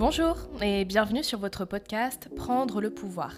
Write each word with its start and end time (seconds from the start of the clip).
Bonjour 0.00 0.38
et 0.62 0.86
bienvenue 0.86 1.22
sur 1.22 1.38
votre 1.38 1.66
podcast 1.66 2.30
Prendre 2.34 2.80
le 2.80 2.88
pouvoir. 2.88 3.34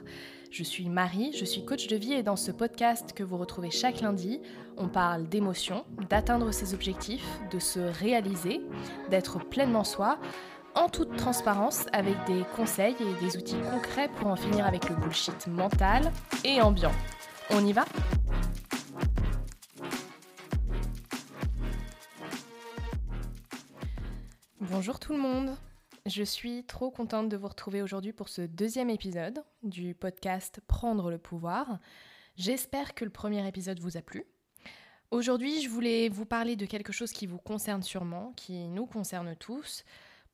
Je 0.53 0.63
suis 0.63 0.89
Marie, 0.89 1.33
je 1.37 1.45
suis 1.45 1.65
coach 1.65 1.89
de 1.89 1.97
vie 1.97 2.13
et 2.13 2.23
dans 2.23 2.37
ce 2.37 2.53
podcast 2.53 3.15
que 3.15 3.25
vous 3.25 3.37
retrouvez 3.37 3.73
chaque 3.73 4.01
lundi, 4.01 4.41
on 4.77 4.87
parle 4.87 5.29
d'émotions, 5.29 5.85
d'atteindre 6.09 6.53
ses 6.53 6.73
objectifs, 6.73 7.27
de 7.51 7.59
se 7.59 7.81
réaliser, 7.81 8.61
d'être 9.11 9.41
pleinement 9.41 9.83
soi, 9.83 10.21
en 10.77 10.89
toute 10.89 11.17
transparence 11.17 11.87
avec 11.93 12.15
des 12.29 12.45
conseils 12.55 12.95
et 13.01 13.25
des 13.25 13.37
outils 13.37 13.59
concrets 13.73 14.09
pour 14.19 14.29
en 14.29 14.37
finir 14.37 14.65
avec 14.65 14.89
le 14.89 14.95
bullshit 14.95 15.49
mental 15.49 16.13
et 16.45 16.63
ambiant. 16.63 16.93
On 17.51 17.67
y 17.67 17.73
va? 17.73 17.87
Bonjour 24.61 25.01
tout 25.01 25.13
le 25.13 25.19
monde 25.19 25.57
je 26.07 26.25
suis 26.25 26.65
trop 26.65 26.91
contente 26.91 27.29
de 27.29 27.37
vous 27.37 27.49
retrouver 27.49 27.81
aujourd'hui 27.81 28.13
pour 28.13 28.29
ce 28.29 28.43
deuxième 28.43 28.91
épisode 28.91 29.45
du 29.63 29.95
podcast 29.95 30.61
Prendre 30.67 31.11
le 31.11 31.19
pouvoir. 31.19 31.79
J'espère 32.37 32.95
que 32.95 33.05
le 33.05 33.11
premier 33.11 33.47
épisode 33.47 33.79
vous 33.79 33.97
a 33.97 34.03
plu. 34.03 34.25
Aujourd'hui, 35.13 35.63
je 35.63 35.69
voulais 35.69 36.09
vous 36.09 36.27
parler 36.27 36.57
de 36.57 36.67
quelque 36.67 36.93
chose 36.93 37.13
qui 37.13 37.27
vous 37.27 37.39
concerne 37.39 37.83
sûrement, 37.83 38.33
qui 38.37 38.67
nous 38.67 38.87
concerne 38.87 39.37
tous. 39.37 39.85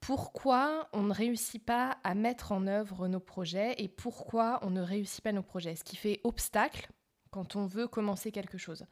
Pourquoi 0.01 0.89
on 0.95 1.03
ne 1.03 1.13
réussit 1.13 1.63
pas 1.63 1.99
à 2.03 2.15
mettre 2.15 2.53
en 2.53 2.67
œuvre 2.67 3.07
nos 3.07 3.21
projets 3.21 3.75
et 3.77 3.89
pourquoi 3.89 4.61
on 4.63 4.71
ne 4.71 4.81
réussit 4.81 5.23
pas 5.23 5.33
nos 5.33 5.43
projets? 5.43 5.77
Ce 5.77 5.85
qui 5.85 5.97
fait 5.97 6.21
obstacle 6.25 6.89
quand 7.31 7.57
on 7.57 7.67
veut 7.67 7.89
commencer 7.89 8.33
quelque 8.33 8.57
chose. 8.57 8.87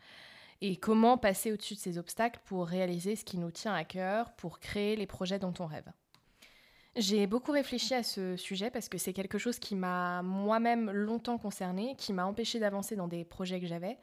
Et 0.61 0.77
comment 0.77 1.17
passer 1.17 1.53
au-dessus 1.53 1.75
de 1.75 1.79
ces 1.79 1.97
obstacles 1.97 2.41
pour 2.45 2.67
réaliser 2.67 3.17
ce 3.17 3.25
qui 3.25 3.39
nous 3.39 3.51
tient 3.51 3.75
à 3.75 3.85
cœur, 3.85 4.35
pour 4.37 4.59
créer 4.59 4.97
les 4.97 5.07
projets 5.07 5.39
dont 5.39 5.55
on 5.59 5.67
rêve? 5.67 5.91
J'ai 6.97 7.27
beaucoup 7.27 7.53
réfléchi 7.53 7.93
à 7.93 8.03
ce 8.03 8.39
sujet 8.39 8.71
parce 8.71 8.89
que 8.89 8.97
c'est 8.97 9.13
quelque 9.13 9.37
chose 9.37 9.59
qui 9.59 9.77
m'a 9.77 10.23
moi-même 10.23 10.91
longtemps 10.91 11.37
concerné, 11.37 11.95
qui 11.99 12.15
m'a 12.15 12.25
empêché 12.25 12.59
d'avancer 12.59 12.97
dans 12.97 13.07
des 13.07 13.23
projets 13.23 13.61
que 13.61 13.67
j'avais, 13.67 13.99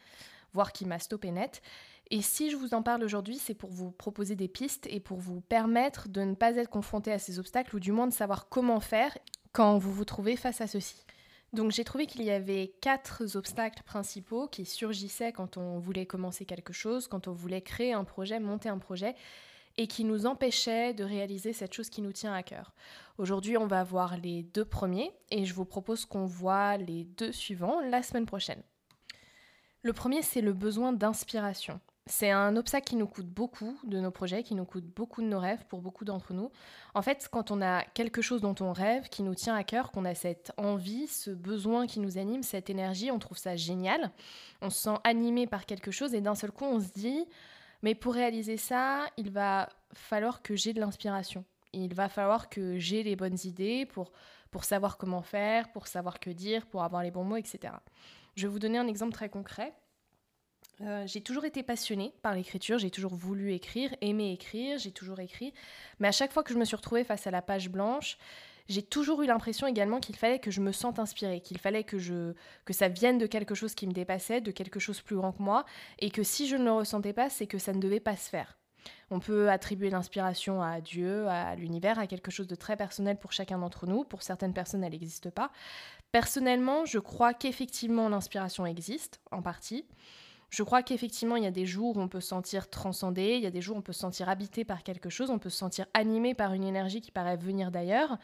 voire 0.53 0.71
qui 0.71 0.85
m'a 0.85 0.99
stoppé 0.99 1.31
net. 1.31 1.63
Et 2.11 2.21
si 2.21 2.51
je 2.51 2.55
vous 2.55 2.75
en 2.75 2.83
parle 2.83 3.03
aujourd'hui, 3.03 3.37
c'est 3.37 3.55
pour 3.55 3.71
vous 3.71 3.89
proposer 3.89 4.35
des 4.35 4.47
pistes 4.47 4.85
et 4.91 4.99
pour 4.99 5.17
vous 5.17 5.41
permettre 5.41 6.07
de 6.07 6.21
ne 6.21 6.35
pas 6.35 6.55
être 6.55 6.69
confronté 6.69 7.11
à 7.11 7.17
ces 7.17 7.39
obstacles 7.39 7.75
ou 7.75 7.79
du 7.79 7.91
moins 7.91 8.05
de 8.05 8.13
savoir 8.13 8.47
comment 8.47 8.79
faire 8.79 9.17
quand 9.53 9.79
vous 9.79 9.91
vous 9.91 10.05
trouvez 10.05 10.35
face 10.35 10.61
à 10.61 10.67
ceux-ci. 10.67 11.03
Donc 11.51 11.71
j'ai 11.71 11.83
trouvé 11.83 12.05
qu'il 12.05 12.21
y 12.21 12.29
avait 12.29 12.75
quatre 12.79 13.35
obstacles 13.35 13.81
principaux 13.81 14.47
qui 14.47 14.65
surgissaient 14.65 15.31
quand 15.31 15.57
on 15.57 15.79
voulait 15.79 16.05
commencer 16.05 16.45
quelque 16.45 16.73
chose, 16.73 17.07
quand 17.07 17.27
on 17.27 17.33
voulait 17.33 17.61
créer 17.61 17.93
un 17.93 18.03
projet, 18.03 18.39
monter 18.39 18.69
un 18.69 18.77
projet, 18.77 19.15
et 19.77 19.87
qui 19.87 20.03
nous 20.03 20.25
empêchait 20.25 20.93
de 20.93 21.03
réaliser 21.03 21.53
cette 21.53 21.73
chose 21.73 21.89
qui 21.89 22.01
nous 22.01 22.11
tient 22.11 22.33
à 22.33 22.43
cœur. 22.43 22.73
Aujourd'hui, 23.17 23.57
on 23.57 23.67
va 23.67 23.83
voir 23.83 24.17
les 24.17 24.43
deux 24.43 24.65
premiers 24.65 25.11
et 25.29 25.45
je 25.45 25.53
vous 25.53 25.65
propose 25.65 26.05
qu'on 26.05 26.25
voit 26.25 26.77
les 26.77 27.03
deux 27.03 27.31
suivants 27.31 27.79
la 27.81 28.03
semaine 28.03 28.25
prochaine. 28.25 28.61
Le 29.81 29.93
premier, 29.93 30.21
c'est 30.21 30.41
le 30.41 30.53
besoin 30.53 30.93
d'inspiration. 30.93 31.79
C'est 32.05 32.31
un 32.31 32.57
obstacle 32.57 32.85
qui 32.85 32.95
nous 32.97 33.07
coûte 33.07 33.27
beaucoup 33.27 33.79
de 33.85 33.97
nos 33.97 34.11
projets, 34.11 34.43
qui 34.43 34.55
nous 34.55 34.65
coûte 34.65 34.83
beaucoup 34.85 35.21
de 35.21 35.27
nos 35.27 35.39
rêves 35.39 35.65
pour 35.69 35.81
beaucoup 35.81 36.03
d'entre 36.03 36.33
nous. 36.33 36.51
En 36.95 37.01
fait, 37.01 37.29
quand 37.31 37.49
on 37.49 37.61
a 37.61 37.83
quelque 37.83 38.21
chose 38.21 38.41
dont 38.41 38.55
on 38.59 38.73
rêve, 38.73 39.07
qui 39.07 39.23
nous 39.23 39.35
tient 39.35 39.55
à 39.55 39.63
cœur, 39.63 39.89
qu'on 39.89 40.03
a 40.03 40.13
cette 40.13 40.51
envie, 40.57 41.07
ce 41.07 41.31
besoin 41.31 41.87
qui 41.87 42.01
nous 42.01 42.17
anime, 42.17 42.43
cette 42.43 42.69
énergie, 42.69 43.09
on 43.09 43.19
trouve 43.19 43.37
ça 43.37 43.55
génial. 43.55 44.11
On 44.61 44.69
se 44.69 44.83
sent 44.83 44.97
animé 45.05 45.47
par 45.47 45.65
quelque 45.65 45.91
chose 45.91 46.13
et 46.13 46.19
d'un 46.19 46.35
seul 46.35 46.51
coup, 46.51 46.65
on 46.65 46.81
se 46.81 46.91
dit 46.91 47.25
mais 47.83 47.93
pour 47.95 48.13
réaliser 48.13 48.57
ça, 48.57 49.05
il 49.17 49.29
va 49.29 49.69
falloir 49.93 50.41
que 50.41 50.55
j'ai 50.55 50.73
de 50.73 50.79
l'inspiration. 50.79 51.45
Il 51.73 51.93
va 51.93 52.07
falloir 52.09 52.49
que 52.49 52.79
j'ai 52.79 53.03
les 53.03 53.15
bonnes 53.15 53.37
idées 53.43 53.85
pour, 53.85 54.11
savoir 54.63 54.97
comment 54.97 55.21
faire, 55.21 55.71
pour 55.71 55.87
savoir 55.87 56.19
que 56.19 56.29
dire, 56.29 56.65
pour 56.65 56.83
avoir 56.83 57.03
les 57.03 57.11
bons 57.11 57.25
mots, 57.25 57.35
etc. 57.35 57.73
Je 58.35 58.47
vais 58.47 58.51
vous 58.51 58.59
donner 58.59 58.77
un 58.77 58.87
exemple 58.87 59.11
très 59.11 59.29
concret. 59.29 59.73
Euh, 60.81 61.05
j'ai 61.05 61.21
toujours 61.21 61.45
été 61.45 61.61
passionnée 61.61 62.13
par 62.21 62.33
l'écriture, 62.33 62.79
j'ai 62.79 62.89
toujours 62.89 63.13
voulu 63.13 63.53
écrire, 63.53 63.93
aimé 64.01 64.31
écrire, 64.31 64.79
j'ai 64.79 64.91
toujours 64.91 65.19
écrit, 65.19 65.53
mais 65.99 66.07
à 66.07 66.11
chaque 66.11 66.31
fois 66.31 66.41
que 66.41 66.51
je 66.51 66.57
me 66.57 66.65
suis 66.65 66.75
retrouvée 66.75 67.03
face 67.03 67.27
à 67.27 67.31
la 67.31 67.43
page 67.43 67.69
blanche, 67.69 68.17
j'ai 68.69 68.81
toujours 68.81 69.21
eu 69.21 69.25
l'impression 69.25 69.67
également 69.67 69.99
qu'il 69.99 70.15
fallait 70.15 70.39
que 70.39 70.51
je 70.51 70.61
me 70.61 70.71
sente 70.71 70.99
inspirée, 70.99 71.41
qu'il 71.41 71.57
fallait 71.57 71.83
que, 71.83 71.97
je, 71.97 72.33
que 72.65 72.73
ça 72.73 72.87
vienne 72.87 73.17
de 73.17 73.25
quelque 73.25 73.55
chose 73.55 73.75
qui 73.75 73.87
me 73.87 73.93
dépassait, 73.93 74.41
de 74.41 74.51
quelque 74.51 74.79
chose 74.79 75.01
plus 75.01 75.15
grand 75.15 75.31
que 75.33 75.41
moi, 75.41 75.65
et 75.99 76.09
que 76.09 76.23
si 76.23 76.47
je 76.47 76.55
ne 76.55 76.65
le 76.65 76.71
ressentais 76.71 77.13
pas, 77.13 77.29
c'est 77.29 77.47
que 77.47 77.57
ça 77.57 77.73
ne 77.73 77.79
devait 77.79 77.99
pas 77.99 78.15
se 78.15 78.29
faire. 78.29 78.57
On 79.11 79.19
peut 79.19 79.49
attribuer 79.49 79.89
l'inspiration 79.89 80.61
à 80.61 80.81
Dieu, 80.81 81.27
à 81.27 81.55
l'univers, 81.55 81.99
à 81.99 82.07
quelque 82.07 82.31
chose 82.31 82.47
de 82.47 82.55
très 82.55 82.75
personnel 82.75 83.17
pour 83.17 83.31
chacun 83.31 83.57
d'entre 83.59 83.85
nous. 83.85 84.03
Pour 84.03 84.23
certaines 84.23 84.53
personnes, 84.53 84.83
elle 84.83 84.91
n'existe 84.91 85.29
pas. 85.29 85.51
Personnellement, 86.11 86.85
je 86.85 86.99
crois 86.99 87.33
qu'effectivement 87.33 88.09
l'inspiration 88.09 88.65
existe, 88.65 89.21
en 89.31 89.41
partie. 89.41 89.85
Je 90.53 90.61
crois 90.61 90.83
qu'effectivement, 90.83 91.35
il 91.35 91.43
y 91.43 91.47
a 91.47 91.51
des 91.51 91.65
jours 91.65 91.97
où 91.97 91.99
on 91.99 92.07
peut 92.07 92.21
se 92.21 92.27
sentir 92.27 92.69
transcendé, 92.69 93.37
il 93.37 93.41
y 93.41 93.47
a 93.47 93.49
des 93.49 93.59
jours 93.59 93.75
où 93.75 93.79
on 93.79 93.81
peut 93.81 93.91
se 93.91 94.01
sentir 94.01 94.29
habité 94.29 94.63
par 94.63 94.83
quelque 94.83 95.09
chose, 95.09 95.31
on 95.31 95.39
peut 95.39 95.49
se 95.49 95.57
sentir 95.57 95.87
animé 95.95 96.35
par 96.35 96.53
une 96.53 96.63
énergie 96.63 97.01
qui 97.01 97.09
paraît 97.09 97.37
venir 97.37 97.71
d'ailleurs. 97.71 98.19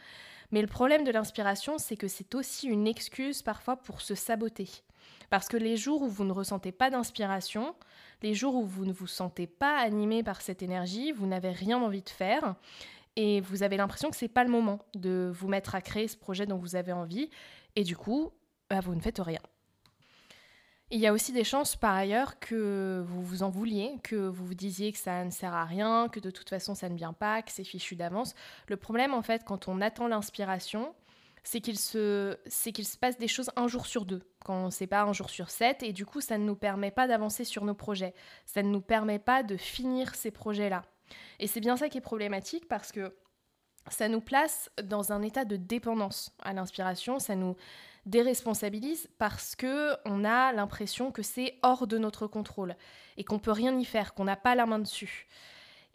Mais 0.51 0.61
le 0.61 0.67
problème 0.67 1.03
de 1.03 1.09
l'inspiration, 1.09 1.79
c'est 1.79 1.97
que 1.97 2.07
c'est 2.07 2.35
aussi 2.35 2.67
une 2.67 2.85
excuse 2.85 3.41
parfois 3.41 3.77
pour 3.77 4.01
se 4.01 4.13
saboter. 4.13 4.69
Parce 5.31 5.47
que 5.47 5.57
les 5.57 5.75
jours 5.75 6.03
où 6.03 6.07
vous 6.07 6.23
ne 6.23 6.31
ressentez 6.31 6.71
pas 6.71 6.91
d'inspiration, 6.91 7.73
les 8.21 8.35
jours 8.35 8.53
où 8.53 8.63
vous 8.63 8.85
ne 8.85 8.93
vous 8.93 9.07
sentez 9.07 9.47
pas 9.47 9.79
animé 9.79 10.21
par 10.21 10.43
cette 10.43 10.61
énergie, 10.61 11.11
vous 11.11 11.25
n'avez 11.25 11.49
rien 11.49 11.81
envie 11.81 12.03
de 12.03 12.09
faire 12.09 12.53
et 13.15 13.41
vous 13.41 13.63
avez 13.63 13.75
l'impression 13.75 14.11
que 14.11 14.15
c'est 14.15 14.27
pas 14.27 14.43
le 14.43 14.51
moment 14.51 14.77
de 14.93 15.31
vous 15.33 15.47
mettre 15.47 15.73
à 15.73 15.81
créer 15.81 16.07
ce 16.07 16.15
projet 16.15 16.45
dont 16.45 16.57
vous 16.57 16.75
avez 16.75 16.93
envie 16.93 17.31
et 17.75 17.83
du 17.83 17.97
coup, 17.97 18.29
bah, 18.69 18.81
vous 18.81 18.93
ne 18.93 19.01
faites 19.01 19.17
rien. 19.17 19.41
Il 20.91 20.99
y 20.99 21.05
a 21.05 21.13
aussi 21.13 21.31
des 21.31 21.43
chances 21.43 21.75
par 21.75 21.93
ailleurs 21.93 22.39
que 22.39 23.03
vous 23.07 23.21
vous 23.21 23.43
en 23.43 23.49
vouliez, 23.51 23.99
que 24.01 24.15
vous 24.15 24.43
vous 24.43 24.55
disiez 24.55 24.91
que 24.91 24.97
ça 24.97 25.23
ne 25.23 25.29
sert 25.29 25.53
à 25.53 25.63
rien, 25.63 26.09
que 26.09 26.19
de 26.19 26.31
toute 26.31 26.49
façon 26.49 26.73
ça 26.73 26.89
ne 26.89 26.95
vient 26.95 27.13
pas, 27.13 27.43
que 27.43 27.51
c'est 27.51 27.63
fichu 27.63 27.95
d'avance. 27.95 28.33
Le 28.67 28.75
problème 28.75 29.13
en 29.13 29.21
fait 29.21 29.43
quand 29.45 29.67
on 29.67 29.81
attend 29.81 30.07
l'inspiration, 30.07 30.95
c'est 31.43 31.61
qu'il 31.61 31.77
se, 31.77 32.37
se 32.47 32.97
passe 32.97 33.19
des 33.19 33.27
choses 33.27 33.51
un 33.55 33.67
jour 33.67 33.85
sur 33.85 34.03
deux, 34.03 34.23
quand 34.43 34.71
c'est 34.71 34.87
pas 34.87 35.03
un 35.03 35.13
jour 35.13 35.29
sur 35.29 35.51
sept, 35.51 35.83
et 35.83 35.93
du 35.93 36.07
coup 36.07 36.21
ça 36.21 36.39
ne 36.39 36.43
nous 36.43 36.55
permet 36.55 36.91
pas 36.91 37.07
d'avancer 37.07 37.43
sur 37.43 37.65
nos 37.65 37.75
projets, 37.75 38.15
ça 38.47 38.63
ne 38.63 38.69
nous 38.69 38.81
permet 38.81 39.19
pas 39.19 39.43
de 39.43 39.57
finir 39.57 40.15
ces 40.15 40.31
projets-là. 40.31 40.83
Et 41.37 41.45
c'est 41.45 41.59
bien 41.59 41.77
ça 41.77 41.89
qui 41.89 41.99
est 41.99 42.01
problématique 42.01 42.67
parce 42.67 42.91
que 42.91 43.15
ça 43.89 44.07
nous 44.07 44.21
place 44.21 44.71
dans 44.83 45.11
un 45.11 45.21
état 45.21 45.45
de 45.45 45.55
dépendance 45.55 46.31
à 46.41 46.53
l'inspiration, 46.53 47.19
ça 47.19 47.35
nous 47.35 47.55
déresponsabilise 48.09 49.09
parce 49.17 49.55
que 49.55 49.95
on 50.05 50.25
a 50.25 50.51
l'impression 50.51 51.11
que 51.11 51.21
c'est 51.21 51.57
hors 51.63 51.87
de 51.87 51.97
notre 51.97 52.27
contrôle 52.27 52.75
et 53.17 53.23
qu'on 53.23 53.39
peut 53.39 53.51
rien 53.51 53.77
y 53.77 53.85
faire, 53.85 54.13
qu'on 54.13 54.25
n'a 54.25 54.35
pas 54.35 54.55
la 54.55 54.65
main 54.65 54.79
dessus. 54.79 55.27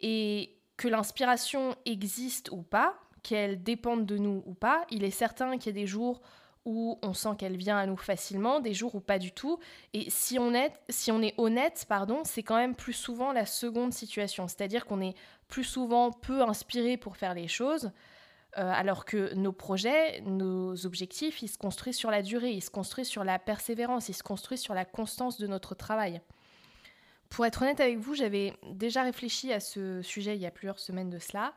Et 0.01 0.55
que 0.77 0.87
l'inspiration 0.87 1.75
existe 1.85 2.49
ou 2.51 2.61
pas, 2.61 2.95
qu'elle 3.23 3.63
dépende 3.63 4.05
de 4.05 4.17
nous 4.17 4.43
ou 4.45 4.53
pas, 4.53 4.85
il 4.91 5.03
est 5.03 5.11
certain 5.11 5.57
qu'il 5.57 5.75
y 5.75 5.79
a 5.79 5.81
des 5.81 5.87
jours 5.87 6.21
où 6.65 6.97
on 7.03 7.13
sent 7.13 7.29
qu'elle 7.37 7.57
vient 7.57 7.77
à 7.77 7.85
nous 7.85 7.95
facilement, 7.95 8.59
des 8.59 8.73
jours 8.73 8.95
où 8.95 8.99
pas 8.99 9.19
du 9.19 9.31
tout. 9.31 9.59
Et 9.93 10.09
si 10.09 10.39
on 10.39 10.53
est, 10.53 10.73
si 10.89 11.11
on 11.11 11.21
est 11.21 11.35
honnête, 11.37 11.85
pardon, 11.87 12.21
c'est 12.23 12.43
quand 12.43 12.55
même 12.55 12.75
plus 12.75 12.93
souvent 12.93 13.31
la 13.31 13.45
seconde 13.45 13.93
situation. 13.93 14.47
C'est-à-dire 14.47 14.85
qu'on 14.85 15.01
est 15.01 15.15
plus 15.47 15.63
souvent 15.63 16.11
peu 16.11 16.41
inspiré 16.41 16.97
pour 16.97 17.17
faire 17.17 17.35
les 17.35 17.47
choses, 17.47 17.91
alors 18.55 19.05
que 19.05 19.33
nos 19.33 19.51
projets, 19.51 20.21
nos 20.21 20.85
objectifs, 20.85 21.41
ils 21.41 21.47
se 21.47 21.57
construisent 21.57 21.97
sur 21.97 22.11
la 22.11 22.21
durée, 22.21 22.51
ils 22.51 22.61
se 22.61 22.69
construisent 22.69 23.07
sur 23.07 23.23
la 23.23 23.39
persévérance, 23.39 24.09
ils 24.09 24.13
se 24.13 24.23
construisent 24.23 24.61
sur 24.61 24.73
la 24.73 24.85
constance 24.85 25.37
de 25.37 25.47
notre 25.47 25.75
travail. 25.75 26.21
Pour 27.29 27.45
être 27.45 27.61
honnête 27.61 27.79
avec 27.81 27.97
vous, 27.97 28.15
j'avais 28.15 28.53
déjà 28.71 29.03
réfléchi 29.03 29.51
à 29.51 29.59
ce 29.59 30.01
sujet 30.01 30.35
il 30.35 30.41
y 30.41 30.45
a 30.45 30.51
plusieurs 30.51 30.79
semaines 30.79 31.09
de 31.09 31.19
cela. 31.19 31.53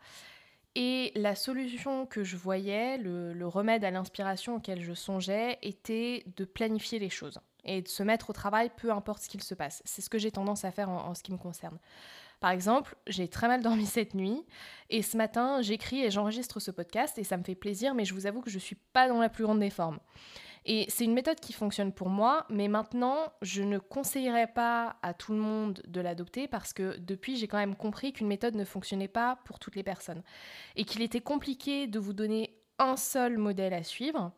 Et 0.74 1.12
la 1.14 1.34
solution 1.34 2.06
que 2.06 2.24
je 2.24 2.36
voyais, 2.36 2.98
le, 2.98 3.46
remède 3.46 3.84
à 3.84 3.90
l'inspiration 3.90 4.56
auquel 4.56 4.80
je 4.80 4.92
songeais, 4.92 5.58
était 5.62 6.24
de 6.36 6.44
planifier 6.44 6.98
les 6.98 7.10
choses 7.10 7.40
et 7.64 7.82
de 7.82 7.88
se 7.88 8.02
mettre 8.02 8.30
au 8.30 8.32
travail, 8.32 8.70
peu 8.76 8.92
importe 8.92 9.22
ce 9.22 9.28
qu'il 9.28 9.42
se 9.42 9.54
passe. 9.54 9.82
C'est 9.84 10.02
ce 10.02 10.10
que 10.10 10.18
j'ai 10.18 10.30
tendance 10.30 10.64
à 10.64 10.70
faire 10.70 10.88
en, 10.88 11.14
ce 11.14 11.22
qui 11.22 11.32
me 11.32 11.38
concerne. 11.38 11.78
Par 12.40 12.50
exemple, 12.50 12.96
j'ai 13.06 13.28
très 13.28 13.48
mal 13.48 13.62
dormi 13.62 13.86
cette 13.86 14.14
nuit 14.14 14.44
et 14.90 15.02
ce 15.02 15.16
matin, 15.16 15.60
j'écris 15.60 16.02
et 16.02 16.10
j'enregistre 16.10 16.60
ce 16.60 16.70
podcast 16.70 17.18
et 17.18 17.24
ça 17.24 17.36
me 17.36 17.42
fait 17.42 17.54
plaisir, 17.54 17.94
mais 17.94 18.04
je 18.04 18.14
vous 18.14 18.26
avoue 18.26 18.40
que 18.40 18.50
je 18.50 18.56
ne 18.56 18.62
suis 18.62 18.76
pas 18.92 19.08
dans 19.08 19.20
la 19.20 19.28
plus 19.28 19.44
grande 19.44 19.60
des 19.60 19.70
formes. 19.70 19.98
Et 20.64 20.86
c'est 20.90 21.04
une 21.04 21.14
méthode 21.14 21.40
qui 21.40 21.52
fonctionne 21.52 21.92
pour 21.92 22.10
moi, 22.10 22.44
mais 22.50 22.68
maintenant, 22.68 23.32
je 23.40 23.62
ne 23.62 23.78
conseillerais 23.78 24.48
pas 24.48 24.96
à 25.02 25.14
tout 25.14 25.32
le 25.32 25.38
monde 25.38 25.82
de 25.86 26.00
l'adopter 26.00 26.46
parce 26.46 26.74
que 26.74 26.98
depuis, 26.98 27.36
j'ai 27.36 27.48
quand 27.48 27.56
même 27.56 27.76
compris 27.76 28.12
qu'une 28.12 28.26
méthode 28.26 28.54
ne 28.54 28.64
fonctionnait 28.64 29.08
pas 29.08 29.38
pour 29.44 29.58
toutes 29.58 29.76
les 29.76 29.82
personnes 29.82 30.22
et 30.76 30.84
qu'il 30.84 31.00
était 31.00 31.22
compliqué 31.22 31.86
de 31.86 31.98
vous 31.98 32.12
donner 32.12 32.54
un 32.78 32.96
seul 32.96 33.38
modèle 33.38 33.72
à 33.72 33.82
suivre. 33.82 34.32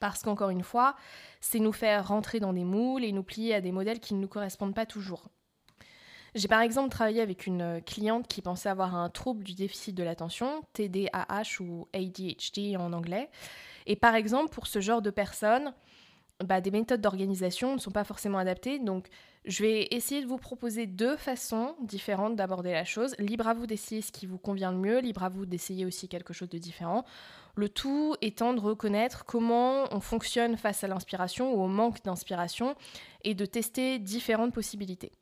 Parce 0.00 0.22
qu'encore 0.22 0.50
une 0.50 0.62
fois, 0.62 0.94
c'est 1.40 1.58
nous 1.58 1.72
faire 1.72 2.06
rentrer 2.08 2.40
dans 2.40 2.52
des 2.52 2.64
moules 2.64 3.04
et 3.04 3.12
nous 3.12 3.24
plier 3.24 3.54
à 3.54 3.60
des 3.60 3.72
modèles 3.72 4.00
qui 4.00 4.14
ne 4.14 4.20
nous 4.20 4.28
correspondent 4.28 4.74
pas 4.74 4.86
toujours. 4.86 5.28
J'ai 6.34 6.48
par 6.48 6.62
exemple 6.62 6.88
travaillé 6.88 7.20
avec 7.20 7.46
une 7.46 7.82
cliente 7.84 8.26
qui 8.26 8.40
pensait 8.40 8.70
avoir 8.70 8.94
un 8.94 9.10
trouble 9.10 9.44
du 9.44 9.54
déficit 9.54 9.94
de 9.94 10.02
l'attention, 10.02 10.62
TDAH 10.72 11.60
ou 11.60 11.88
ADHD 11.92 12.76
en 12.78 12.94
anglais. 12.94 13.28
Et 13.86 13.96
par 13.96 14.14
exemple, 14.14 14.50
pour 14.50 14.66
ce 14.66 14.80
genre 14.80 15.02
de 15.02 15.10
personnes, 15.10 15.74
bah, 16.42 16.60
des 16.60 16.70
méthodes 16.70 17.00
d'organisation 17.00 17.74
ne 17.74 17.78
sont 17.78 17.90
pas 17.90 18.04
forcément 18.04 18.38
adaptées. 18.38 18.78
Donc, 18.78 19.08
je 19.44 19.62
vais 19.62 19.88
essayer 19.90 20.22
de 20.22 20.26
vous 20.26 20.38
proposer 20.38 20.86
deux 20.86 21.16
façons 21.16 21.76
différentes 21.82 22.36
d'aborder 22.36 22.72
la 22.72 22.84
chose. 22.84 23.14
Libre 23.18 23.48
à 23.48 23.54
vous 23.54 23.66
d'essayer 23.66 24.00
ce 24.00 24.10
qui 24.10 24.26
vous 24.26 24.38
convient 24.38 24.72
le 24.72 24.78
mieux, 24.78 25.00
libre 25.00 25.24
à 25.24 25.28
vous 25.28 25.46
d'essayer 25.46 25.84
aussi 25.84 26.08
quelque 26.08 26.32
chose 26.32 26.48
de 26.48 26.58
différent. 26.58 27.04
Le 27.56 27.68
tout 27.68 28.16
étant 28.22 28.54
de 28.54 28.60
reconnaître 28.60 29.24
comment 29.24 29.84
on 29.90 30.00
fonctionne 30.00 30.56
face 30.56 30.82
à 30.82 30.88
l'inspiration 30.88 31.52
ou 31.54 31.62
au 31.62 31.68
manque 31.68 32.02
d'inspiration 32.02 32.74
et 33.24 33.34
de 33.34 33.44
tester 33.44 33.98
différentes 33.98 34.54
possibilités. 34.54 35.12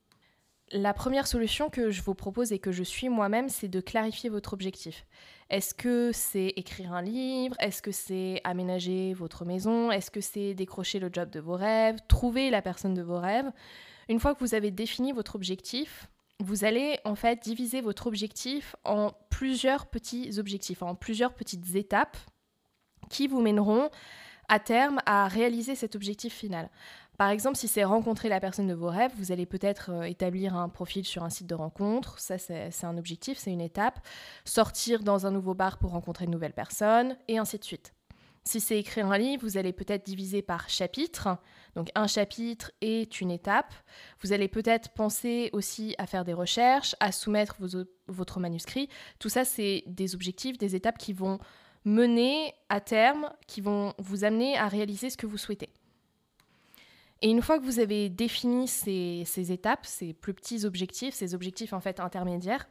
La 0.72 0.94
première 0.94 1.26
solution 1.26 1.68
que 1.68 1.90
je 1.90 2.00
vous 2.00 2.14
propose 2.14 2.52
et 2.52 2.60
que 2.60 2.70
je 2.70 2.84
suis 2.84 3.08
moi-même, 3.08 3.48
c'est 3.48 3.66
de 3.66 3.80
clarifier 3.80 4.30
votre 4.30 4.52
objectif. 4.52 5.04
Est-ce 5.48 5.74
que 5.74 6.12
c'est 6.12 6.52
écrire 6.54 6.92
un 6.92 7.02
livre? 7.02 7.56
Est-ce 7.58 7.82
que 7.82 7.90
c'est 7.90 8.40
aménager 8.44 9.12
votre 9.14 9.44
maison? 9.44 9.90
Est-ce 9.90 10.12
que 10.12 10.20
c'est 10.20 10.54
décrocher 10.54 11.00
le 11.00 11.10
job 11.12 11.28
de 11.30 11.40
vos 11.40 11.56
rêves? 11.56 11.96
Trouver 12.06 12.50
la 12.50 12.62
personne 12.62 12.94
de 12.94 13.02
vos 13.02 13.18
rêves? 13.18 13.50
Une 14.08 14.20
fois 14.20 14.32
que 14.32 14.40
vous 14.40 14.54
avez 14.54 14.70
défini 14.70 15.10
votre 15.10 15.34
objectif, 15.34 16.08
vous 16.38 16.64
allez 16.64 17.00
en 17.04 17.16
fait 17.16 17.42
diviser 17.42 17.80
votre 17.80 18.06
objectif 18.06 18.76
en 18.84 19.10
plusieurs 19.28 19.86
petits 19.86 20.38
objectifs, 20.38 20.82
en 20.82 20.94
plusieurs 20.94 21.34
petites 21.34 21.74
étapes 21.74 22.16
qui 23.08 23.26
vous 23.26 23.40
mèneront 23.40 23.90
à 24.48 24.60
terme 24.60 25.00
à 25.04 25.26
réaliser 25.26 25.74
cet 25.74 25.96
objectif 25.96 26.32
final. 26.32 26.70
Par 27.20 27.28
exemple, 27.28 27.58
si 27.58 27.68
c'est 27.68 27.84
rencontrer 27.84 28.30
la 28.30 28.40
personne 28.40 28.66
de 28.66 28.72
vos 28.72 28.88
rêves, 28.88 29.12
vous 29.18 29.30
allez 29.30 29.44
peut-être 29.44 29.90
euh, 29.90 30.02
établir 30.04 30.56
un 30.56 30.70
profil 30.70 31.04
sur 31.04 31.22
un 31.22 31.28
site 31.28 31.46
de 31.46 31.54
rencontre, 31.54 32.18
ça 32.18 32.38
c'est 32.38 32.72
un 32.84 32.96
objectif, 32.96 33.36
c'est 33.36 33.50
une 33.50 33.60
étape, 33.60 34.00
sortir 34.46 35.02
dans 35.02 35.26
un 35.26 35.30
nouveau 35.30 35.52
bar 35.52 35.76
pour 35.76 35.90
rencontrer 35.90 36.24
une 36.24 36.30
nouvelle 36.30 36.54
personne, 36.54 37.18
et 37.28 37.36
ainsi 37.36 37.58
de 37.58 37.64
suite. 37.64 37.92
Si 38.44 38.58
c'est 38.58 38.78
écrire 38.78 39.12
un 39.12 39.18
livre, 39.18 39.42
vous 39.42 39.58
allez 39.58 39.74
peut-être 39.74 40.06
diviser 40.06 40.40
par 40.40 40.70
chapitre. 40.70 41.36
Donc 41.74 41.90
un 41.94 42.06
chapitre 42.06 42.72
est 42.80 43.20
une 43.20 43.30
étape. 43.30 43.74
Vous 44.22 44.32
allez 44.32 44.48
peut-être 44.48 44.88
penser 44.94 45.50
aussi 45.52 45.94
à 45.98 46.06
faire 46.06 46.24
des 46.24 46.32
recherches, 46.32 46.96
à 47.00 47.12
soumettre 47.12 47.56
votre 48.08 48.40
manuscrit. 48.40 48.88
Tout 49.18 49.28
ça, 49.28 49.44
c'est 49.44 49.84
des 49.86 50.14
objectifs, 50.14 50.56
des 50.56 50.74
étapes 50.74 50.96
qui 50.96 51.12
vont 51.12 51.38
mener 51.84 52.54
à 52.70 52.80
terme, 52.80 53.28
qui 53.46 53.60
vont 53.60 53.92
vous 53.98 54.24
amener 54.24 54.56
à 54.56 54.68
réaliser 54.68 55.10
ce 55.10 55.18
que 55.18 55.26
vous 55.26 55.36
souhaitez. 55.36 55.68
Et 57.22 57.30
une 57.30 57.42
fois 57.42 57.58
que 57.58 57.64
vous 57.64 57.80
avez 57.80 58.08
défini 58.08 58.66
ces, 58.66 59.52
étapes, 59.52 59.84
ces 59.84 60.14
plus 60.14 60.32
petits 60.32 60.64
objectifs, 60.64 61.14
ces 61.14 61.34
objectifs 61.34 61.72
en 61.72 61.80
fait 61.80 62.00
intermédiaires, 62.00 62.66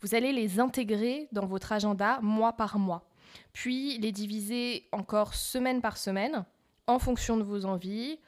vous 0.00 0.14
allez 0.14 0.32
les 0.32 0.60
intégrer 0.60 1.28
dans 1.32 1.46
votre 1.46 1.72
agenda 1.72 2.20
mois 2.20 2.52
par 2.52 2.78
mois, 2.78 3.08
puis 3.52 3.98
les 3.98 4.12
diviser 4.12 4.86
encore 4.92 5.34
semaine 5.34 5.80
par 5.80 5.96
semaine 5.96 6.44
en 6.86 6.98
fonction 6.98 7.36
de 7.36 7.42
vos 7.42 7.64
envies, 7.64 8.18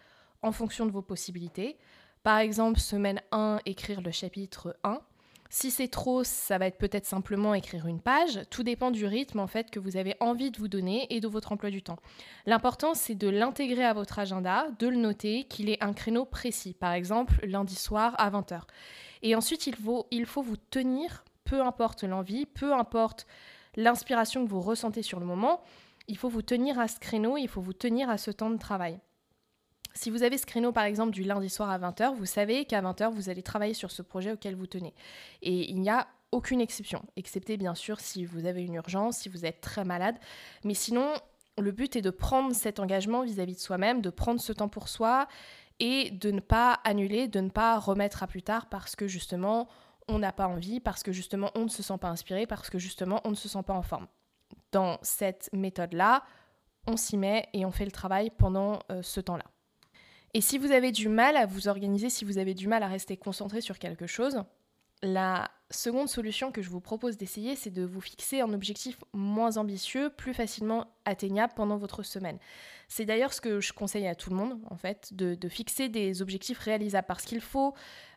en 0.42 0.52
fonction 0.52 0.86
de 0.86 0.90
vos 0.90 1.02
possibilités. 1.02 1.76
Par 2.22 2.38
exemple, 2.38 2.80
semaine 2.80 3.20
1, 3.30 3.60
écrire 3.66 4.00
le 4.00 4.10
chapitre 4.10 4.76
1, 4.82 5.00
si 5.52 5.72
c'est 5.72 5.88
trop, 5.88 6.22
ça 6.22 6.58
va 6.58 6.66
être 6.66 6.78
peut-être 6.78 7.06
simplement 7.06 7.54
écrire 7.54 7.86
une 7.86 8.00
page. 8.00 8.40
Tout 8.50 8.62
dépend 8.62 8.92
du 8.92 9.04
rythme 9.04 9.40
en 9.40 9.48
fait 9.48 9.68
que 9.70 9.80
vous 9.80 9.96
avez 9.96 10.14
envie 10.20 10.52
de 10.52 10.58
vous 10.58 10.68
donner 10.68 11.12
et 11.12 11.20
de 11.20 11.26
votre 11.26 11.50
emploi 11.50 11.70
du 11.70 11.82
temps. 11.82 11.98
L'important 12.46 12.94
c'est 12.94 13.16
de 13.16 13.28
l'intégrer 13.28 13.84
à 13.84 13.92
votre 13.92 14.20
agenda, 14.20 14.68
de 14.78 14.86
le 14.86 14.96
noter, 14.96 15.44
qu'il 15.44 15.68
ait 15.68 15.82
un 15.82 15.92
créneau 15.92 16.24
précis. 16.24 16.72
Par 16.72 16.92
exemple, 16.92 17.44
lundi 17.44 17.74
soir 17.74 18.14
à 18.18 18.30
20h. 18.30 18.62
Et 19.22 19.34
ensuite, 19.34 19.66
il 19.66 19.74
faut, 19.74 20.06
il 20.12 20.24
faut 20.24 20.42
vous 20.42 20.56
tenir, 20.56 21.24
peu 21.44 21.60
importe 21.62 22.04
l'envie, 22.04 22.46
peu 22.46 22.72
importe 22.72 23.26
l'inspiration 23.76 24.44
que 24.44 24.50
vous 24.50 24.60
ressentez 24.60 25.02
sur 25.02 25.18
le 25.18 25.26
moment, 25.26 25.62
il 26.06 26.16
faut 26.16 26.28
vous 26.28 26.42
tenir 26.42 26.78
à 26.78 26.86
ce 26.88 27.00
créneau, 27.00 27.36
il 27.36 27.48
faut 27.48 27.60
vous 27.60 27.72
tenir 27.72 28.08
à 28.08 28.18
ce 28.18 28.30
temps 28.30 28.50
de 28.50 28.56
travail. 28.56 29.00
Si 29.94 30.10
vous 30.10 30.22
avez 30.22 30.38
ce 30.38 30.46
créneau 30.46 30.72
par 30.72 30.84
exemple 30.84 31.12
du 31.12 31.22
lundi 31.22 31.48
soir 31.48 31.70
à 31.70 31.78
20h, 31.78 32.14
vous 32.14 32.26
savez 32.26 32.64
qu'à 32.64 32.80
20h, 32.80 33.10
vous 33.10 33.28
allez 33.28 33.42
travailler 33.42 33.74
sur 33.74 33.90
ce 33.90 34.02
projet 34.02 34.32
auquel 34.32 34.54
vous 34.54 34.66
tenez. 34.66 34.94
Et 35.42 35.70
il 35.70 35.80
n'y 35.80 35.90
a 35.90 36.06
aucune 36.32 36.60
exception, 36.60 37.02
excepté 37.16 37.56
bien 37.56 37.74
sûr 37.74 37.98
si 38.00 38.24
vous 38.24 38.46
avez 38.46 38.62
une 38.62 38.74
urgence, 38.74 39.18
si 39.18 39.28
vous 39.28 39.44
êtes 39.44 39.60
très 39.60 39.84
malade. 39.84 40.16
Mais 40.64 40.74
sinon, 40.74 41.12
le 41.58 41.72
but 41.72 41.96
est 41.96 42.02
de 42.02 42.10
prendre 42.10 42.54
cet 42.54 42.78
engagement 42.78 43.22
vis-à-vis 43.22 43.54
de 43.54 43.60
soi-même, 43.60 44.00
de 44.00 44.10
prendre 44.10 44.40
ce 44.40 44.52
temps 44.52 44.68
pour 44.68 44.88
soi 44.88 45.26
et 45.80 46.10
de 46.10 46.30
ne 46.30 46.40
pas 46.40 46.74
annuler, 46.84 47.26
de 47.26 47.40
ne 47.40 47.50
pas 47.50 47.78
remettre 47.78 48.22
à 48.22 48.26
plus 48.26 48.42
tard 48.42 48.66
parce 48.66 48.94
que 48.94 49.08
justement 49.08 49.68
on 50.08 50.18
n'a 50.18 50.32
pas 50.32 50.46
envie, 50.46 50.80
parce 50.80 51.02
que 51.02 51.12
justement 51.12 51.50
on 51.54 51.64
ne 51.64 51.68
se 51.68 51.82
sent 51.82 51.98
pas 52.00 52.08
inspiré, 52.08 52.46
parce 52.46 52.70
que 52.70 52.78
justement 52.78 53.20
on 53.24 53.30
ne 53.30 53.34
se 53.34 53.48
sent 53.48 53.62
pas 53.66 53.74
en 53.74 53.82
forme. 53.82 54.06
Dans 54.72 54.98
cette 55.02 55.50
méthode-là, 55.52 56.24
on 56.86 56.96
s'y 56.96 57.16
met 57.16 57.48
et 57.52 57.64
on 57.64 57.70
fait 57.70 57.84
le 57.84 57.90
travail 57.90 58.30
pendant 58.30 58.80
euh, 58.90 59.02
ce 59.02 59.20
temps-là. 59.20 59.44
Et 60.34 60.40
si 60.40 60.58
vous 60.58 60.70
avez 60.70 60.92
du 60.92 61.08
mal 61.08 61.36
à 61.36 61.46
vous 61.46 61.68
organiser, 61.68 62.08
si 62.08 62.24
vous 62.24 62.38
avez 62.38 62.54
du 62.54 62.68
mal 62.68 62.82
à 62.82 62.88
rester 62.88 63.16
concentré 63.16 63.60
sur 63.60 63.78
quelque 63.78 64.06
chose, 64.06 64.44
la 65.02 65.50
seconde 65.70 66.08
solution 66.08 66.52
que 66.52 66.62
je 66.62 66.68
vous 66.68 66.80
propose 66.80 67.16
d'essayer, 67.16 67.56
c'est 67.56 67.70
de 67.70 67.84
vous 67.84 68.00
fixer 68.00 68.40
un 68.40 68.52
objectif 68.52 68.98
moins 69.12 69.56
ambitieux, 69.56 70.10
plus 70.10 70.34
facilement 70.34 70.86
atteignable 71.04 71.52
pendant 71.56 71.76
votre 71.76 72.02
semaine. 72.02 72.38
C'est 72.88 73.04
d'ailleurs 73.04 73.32
ce 73.32 73.40
que 73.40 73.60
je 73.60 73.72
conseille 73.72 74.06
à 74.06 74.14
tout 74.14 74.30
le 74.30 74.36
monde, 74.36 74.58
en 74.68 74.76
fait, 74.76 75.14
de, 75.14 75.48
fixer 75.48 75.88
des 75.88 76.22
objectifs 76.22 76.58
réalisables, 76.58 77.06
parce 77.06 77.24
qu'il 77.24 77.40
faut 77.40 77.74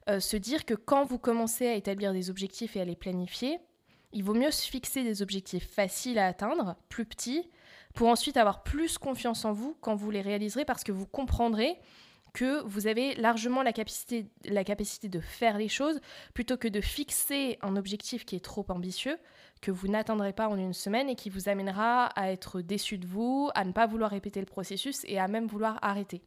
euh, 0.10 0.20
se 0.20 0.36
dire 0.36 0.66
que 0.66 0.74
quand 0.74 1.06
vous 1.06 1.20
commencez 1.20 1.68
à 1.68 1.76
établir 1.76 2.12
des 2.12 2.30
objectifs 2.30 2.76
et 2.76 2.82
à 2.82 2.86
les 2.86 2.96
planifier, 2.96 3.60
il 4.12 4.24
vaut 4.24 4.34
mieux 4.34 4.52
se 4.52 4.68
fixer 4.68 5.04
des 5.04 5.22
objectifs 5.22 5.70
faciles 5.72 6.20
à 6.20 6.28
atteindre, 6.28 6.76
plus 6.90 7.06
petits, 7.06 7.50
pour 7.94 8.08
ensuite 8.08 8.38
avoir 8.38 8.64
plus 8.64 8.98
confiance 8.98 9.46
en 9.46 9.54
vous 9.54 9.78
quand 9.82 9.96
vous 9.96 10.12
les 10.12 10.22
réaliserez, 10.22 10.66
parce 10.66 10.84
que 10.84 10.92
vous 10.92 11.06
comprendrez 11.06 11.78
que 12.34 12.64
vous 12.64 12.88
avez 12.88 13.14
largement 13.16 13.62
la 13.62 13.74
capacité, 13.74 14.26
la 14.46 14.64
capacité 14.64 15.08
de 15.08 15.20
faire 15.20 15.58
les 15.58 15.70
choses 15.70 16.02
plutôt 16.34 16.58
que 16.58 16.68
de 16.68 16.82
fixer 16.82 17.60
un 17.62 17.76
objectif 17.76 18.26
qui 18.26 18.36
est 18.36 18.44
trop 18.44 18.66
ambitieux, 18.70 19.18
que 19.62 19.70
vous 19.70 19.88
n'atteindrez 19.88 20.34
pas 20.34 20.50
en 20.50 20.58
une 20.58 20.74
semaine 20.74 21.10
et 21.10 21.16
qui 21.16 21.30
vous 21.30 21.48
amènera 21.48 22.08
à 22.08 22.32
être 22.32 22.62
déçu 22.62 22.98
de 22.98 23.06
vous, 23.06 23.52
à 23.54 23.64
ne 23.64 23.72
pas 23.72 23.86
vouloir 23.86 24.10
répéter 24.10 24.40
le 24.40 24.48
processus 24.48 25.04
et 25.06 25.20
à 25.20 25.28
même 25.28 25.46
vouloir 25.46 25.78
arrêter. 25.84 26.24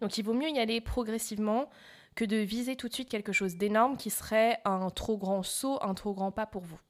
Donc 0.00 0.16
il 0.16 0.24
vaut 0.24 0.34
mieux 0.34 0.48
y 0.48 0.58
aller 0.58 0.80
progressivement 0.80 1.68
que 2.14 2.24
de 2.24 2.36
viser 2.36 2.76
tout 2.76 2.88
de 2.88 2.94
suite 2.94 3.10
quelque 3.10 3.32
chose 3.32 3.56
d'énorme 3.56 3.98
qui 3.98 4.08
serait 4.08 4.58
un 4.64 4.88
trop 4.88 5.18
grand 5.18 5.42
saut, 5.42 5.78
un 5.82 5.92
trop 5.92 6.14
grand 6.14 6.32
pas 6.32 6.46
pour 6.46 6.62
vous. 6.62 6.80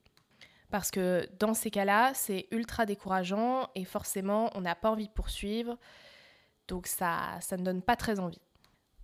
Parce 0.70 0.90
que 0.90 1.28
dans 1.38 1.54
ces 1.54 1.70
cas-là, 1.70 2.12
c'est 2.14 2.48
ultra 2.50 2.86
décourageant 2.86 3.68
et 3.74 3.84
forcément, 3.84 4.50
on 4.54 4.60
n'a 4.60 4.74
pas 4.74 4.90
envie 4.90 5.08
de 5.08 5.12
poursuivre. 5.12 5.78
Donc 6.68 6.86
ça, 6.86 7.38
ça 7.40 7.56
ne 7.56 7.62
donne 7.62 7.82
pas 7.82 7.96
très 7.96 8.18
envie. 8.18 8.40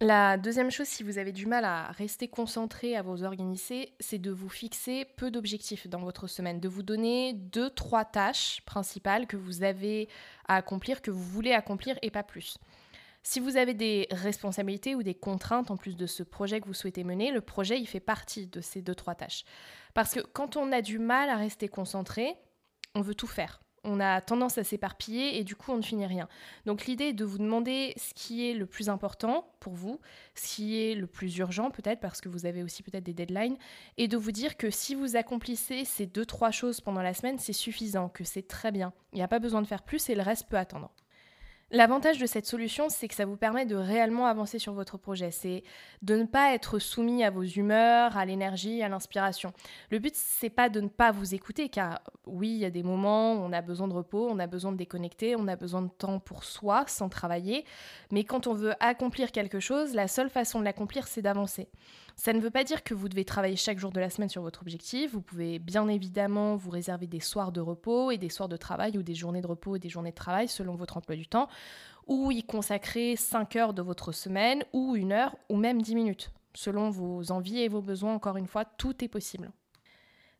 La 0.01 0.37
deuxième 0.37 0.73
chose, 0.73 0.89
si 0.89 1.05
vous 1.05 1.19
avez 1.19 1.31
du 1.31 1.47
mal 1.47 1.65
à 1.65 1.93
rester 1.93 2.27
concentré, 2.27 2.97
à 2.97 3.03
vous 3.03 3.23
organiser, 3.23 3.93
c'est 4.01 4.19
de 4.19 4.33
vous 4.33 4.49
fixer 4.49 5.05
peu 5.17 5.31
d'objectifs 5.31 5.87
dans 5.87 6.01
votre 6.01 6.27
semaine, 6.27 6.59
de 6.59 6.69
vous 6.69 6.83
donner 6.83 7.35
deux, 7.35 7.71
trois 7.71 8.05
tâches 8.05 8.63
principales 8.67 9.29
que 9.29 9.37
vous 9.37 9.63
avez 9.63 10.09
à 10.49 10.57
accomplir, 10.57 11.03
que 11.03 11.13
vous 11.13 11.23
voulez 11.23 11.53
accomplir 11.53 11.97
et 12.03 12.11
pas 12.11 12.25
plus. 12.25 12.59
Si 13.23 13.41
vous 13.41 13.57
avez 13.57 13.75
des 13.75 14.09
responsabilités 14.11 14.95
ou 14.95 15.03
des 15.03 15.15
contraintes 15.15 15.71
en 15.71 15.77
plus 15.77 15.97
de 15.97 16.07
ce 16.07 16.23
projet 16.23 16.61
que 16.61 16.67
vous 16.67 16.75
souhaitez 16.75 17.05
mener, 17.05 17.31
le 17.31 17.41
projet 17.41 17.79
il 17.79 17.87
fait 17.87 18.01
partie 18.01 18.47
de 18.47 18.61
ces 18.61 18.83
deux, 18.83 18.95
trois 18.95 19.15
tâches. 19.15 19.45
Parce 19.95 20.15
que 20.15 20.21
quand 20.21 20.57
on 20.57 20.73
a 20.73 20.83
du 20.83 20.99
mal 20.99 21.29
à 21.29 21.37
rester 21.37 21.69
concentré, 21.69 22.35
on 22.95 23.01
veut 23.01 23.15
tout 23.15 23.27
faire 23.27 23.63
on 23.85 24.01
a 24.01 24.21
tendance 24.21 24.59
à 24.59 24.65
s'éparpiller 24.65 25.39
et 25.39 25.45
du 25.45 25.57
coup 25.57 25.73
on 25.73 25.77
ne 25.77 25.83
finit 25.83 26.07
rien. 26.07 26.29
Donc 26.67 26.87
l'idée 26.87 27.07
est 27.07 27.13
de 27.13 27.25
vous 27.25 27.39
demander 27.39 27.95
ce 27.97 28.15
qui 28.15 28.49
est 28.49 28.55
le 28.55 28.67
plus 28.67 28.89
important 28.89 29.53
pour 29.61 29.75
vous, 29.75 30.01
ce 30.35 30.55
qui 30.55 30.81
est 30.81 30.95
le 30.95 31.07
plus 31.07 31.37
urgent 31.39 31.71
peut-être 31.71 32.01
parce 32.01 32.21
que 32.21 32.29
vous 32.29 32.47
avez 32.47 32.63
aussi 32.63 32.83
peut-être 32.83 33.05
des 33.05 33.15
deadlines 33.15 33.57
et 33.97 34.09
de 34.09 34.17
vous 34.17 34.33
dire 34.33 34.57
que 34.57 34.71
si 34.71 34.95
vous 34.95 35.17
accomplissez 35.17 35.85
ces 35.85 36.07
deux 36.07 36.27
trois 36.27 36.51
choses 36.51 36.81
pendant 36.81 37.03
la 37.03 37.15
semaine, 37.15 37.39
c'est 37.39 37.53
suffisant, 37.53 38.09
que 38.09 38.25
c'est 38.25 38.47
très 38.47 38.71
bien. 38.73 38.93
Il 39.13 39.17
n'y 39.17 39.23
a 39.23 39.29
pas 39.29 39.41
besoin 39.41 39.63
de 39.63 39.67
faire 39.67 39.83
plus 39.83 40.09
et 40.09 40.15
le 40.15 40.23
reste 40.23 40.49
peut 40.49 40.59
attendre. 40.59 40.93
L'avantage 41.75 42.19
de 42.19 42.27
cette 42.27 42.45
solution, 42.45 42.91
c'est 42.91 43.09
que 43.09 43.15
ça 43.15 43.25
vous 43.25 43.39
permet 43.39 43.65
de 43.65 43.77
réellement 43.77 44.27
avancer 44.27 44.59
sur 44.59 44.75
votre 44.75 44.99
projet. 44.99 45.31
C'est 45.31 45.63
de 46.03 46.17
ne 46.17 46.25
pas 46.25 46.53
être 46.53 46.79
soumis 46.79 47.25
à 47.25 47.31
vos 47.31 47.45
humeurs, 47.45 48.15
à 48.15 48.27
l'énergie, 48.27 48.83
à 48.83 48.91
l'inspiration. 48.91 49.55
Le 49.91 49.99
but, 49.99 50.15
c'est 50.15 50.51
pas 50.51 50.69
de 50.69 50.83
ne 50.83 50.89
pas 50.89 51.13
vous 51.13 51.35
écouter, 51.35 51.71
car 51.71 52.03
oui, 52.27 52.51
il 52.51 52.59
y 52.59 52.67
a 52.67 52.71
des 52.71 52.83
moments 52.83 53.33
où 53.33 53.37
on 53.39 53.55
a 53.55 53.63
besoin 53.63 53.89
de 53.89 53.95
repos, 53.95 54.29
on 54.31 54.39
a 54.39 54.47
besoin 54.47 54.73
de 54.73 54.77
déconnecter, 54.77 55.35
on 55.35 55.49
a 55.49 55.57
besoin 55.57 55.81
de 55.81 55.89
temps 55.89 56.19
pour 56.19 56.45
soi, 56.45 56.85
sans 56.89 57.09
travailler. 57.09 57.65
Mais 58.11 58.25
quand 58.25 58.47
on 58.47 58.53
veut 58.53 58.75
accomplir 58.79 59.33
quelque 59.33 59.59
chose, 59.59 59.95
la 59.95 60.09
seule 60.09 60.29
façon 60.29 60.61
de 60.61 60.65
l'accomplir, 60.67 61.09
c'est 61.09 61.23
d'avancer. 61.23 61.71
Ça 62.17 62.33
ne 62.33 62.41
veut 62.41 62.51
pas 62.51 62.65
dire 62.65 62.85
que 62.85 62.95
vous 62.95 63.09
devez 63.09 63.25
travailler 63.25 63.57
chaque 63.57 63.79
jour 63.79 63.91
de 63.91 64.01
la 64.01 64.11
semaine 64.11 64.29
sur 64.29 64.43
votre 64.43 64.63
objectif. 64.63 65.13
Vous 65.13 65.23
pouvez 65.23 65.59
bien 65.59 65.89
évidemment 65.89 66.57
vous 66.57 66.71
réserver 66.71 67.07
des 67.07 67.21
soirs 67.21 67.53
de 67.53 67.61
repos 67.61 68.11
et 68.11 68.19
des 68.19 68.29
soirs 68.29 68.49
de 68.49 68.57
travail 68.57 68.99
ou 68.99 69.03
des 69.03 69.15
journées 69.15 69.41
de 69.41 69.47
repos 69.47 69.77
et 69.77 69.79
des 69.79 69.89
journées 69.89 70.11
de 70.11 70.17
travail 70.17 70.49
selon 70.49 70.75
votre 70.75 70.97
emploi 70.97 71.17
du 71.17 71.27
temps, 71.27 71.49
ou 72.07 72.31
y 72.31 72.43
consacrer 72.43 73.17
5 73.17 73.57
heures 73.57 73.75
de 73.75 73.83
votre 73.83 74.13
semaine 74.13 74.65
ou 74.73 74.97
une 74.97 75.13
heure 75.13 75.37
ou 75.49 75.57
même 75.57 75.83
10 75.83 75.95
minutes. 75.95 76.31
selon 76.55 76.91
vos 76.91 77.33
envies 77.33 77.61
et 77.61 77.69
vos 77.69 77.83
besoins. 77.83 78.15
Encore 78.15 78.37
une 78.37 78.47
fois, 78.47 78.65
tout 78.65 79.05
est 79.05 79.09
possible. 79.09 79.51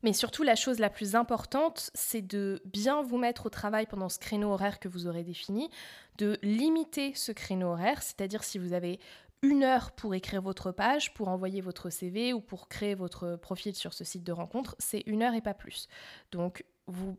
Mais 0.03 0.13
surtout, 0.13 0.43
la 0.43 0.57
chose 0.57 0.81
la 0.81 0.91
plus 0.91 1.15
importante, 1.15 1.91
c'est 1.95 2.23
de 2.23 2.61
bien 2.65 3.03
vous 3.03 3.19
mettre 3.19 3.47
au 3.47 3.51
travail 3.51 3.87
pendant 3.87 4.09
ce 4.09 4.19
créneau 4.19 4.51
horaire 4.51 4.81
que 4.81 4.89
vous 4.89 5.07
aurez 5.07 5.23
défini, 5.23 5.71
de 6.19 6.39
limiter 6.43 7.15
ce 7.15 7.31
créneau 7.31 7.69
horaire, 7.69 8.03
c'est-à-dire 8.03 8.43
si 8.43 8.59
vous 8.59 8.73
avez 8.73 8.99
une 9.43 9.65
heure 9.65 9.93
pour 9.93 10.15
écrire 10.15 10.41
votre 10.41 10.71
page, 10.71 11.13
pour 11.15 11.29
envoyer 11.29 11.61
votre 11.61 11.91
CV 11.91 12.33
ou 12.33 12.41
pour 12.41 12.69
créer 12.69 12.95
votre 12.95 13.37
profil 13.37 13.75
sur 13.75 13.93
ce 13.93 14.05
site 14.05 14.25
de 14.25 14.33
rencontre, 14.33 14.77
c'est 14.79 15.03
une 15.07 15.23
heure 15.23 15.35
et 15.35 15.41
pas 15.41 15.55
plus. 15.55 15.89
Donc, 16.31 16.65
vous 16.87 17.17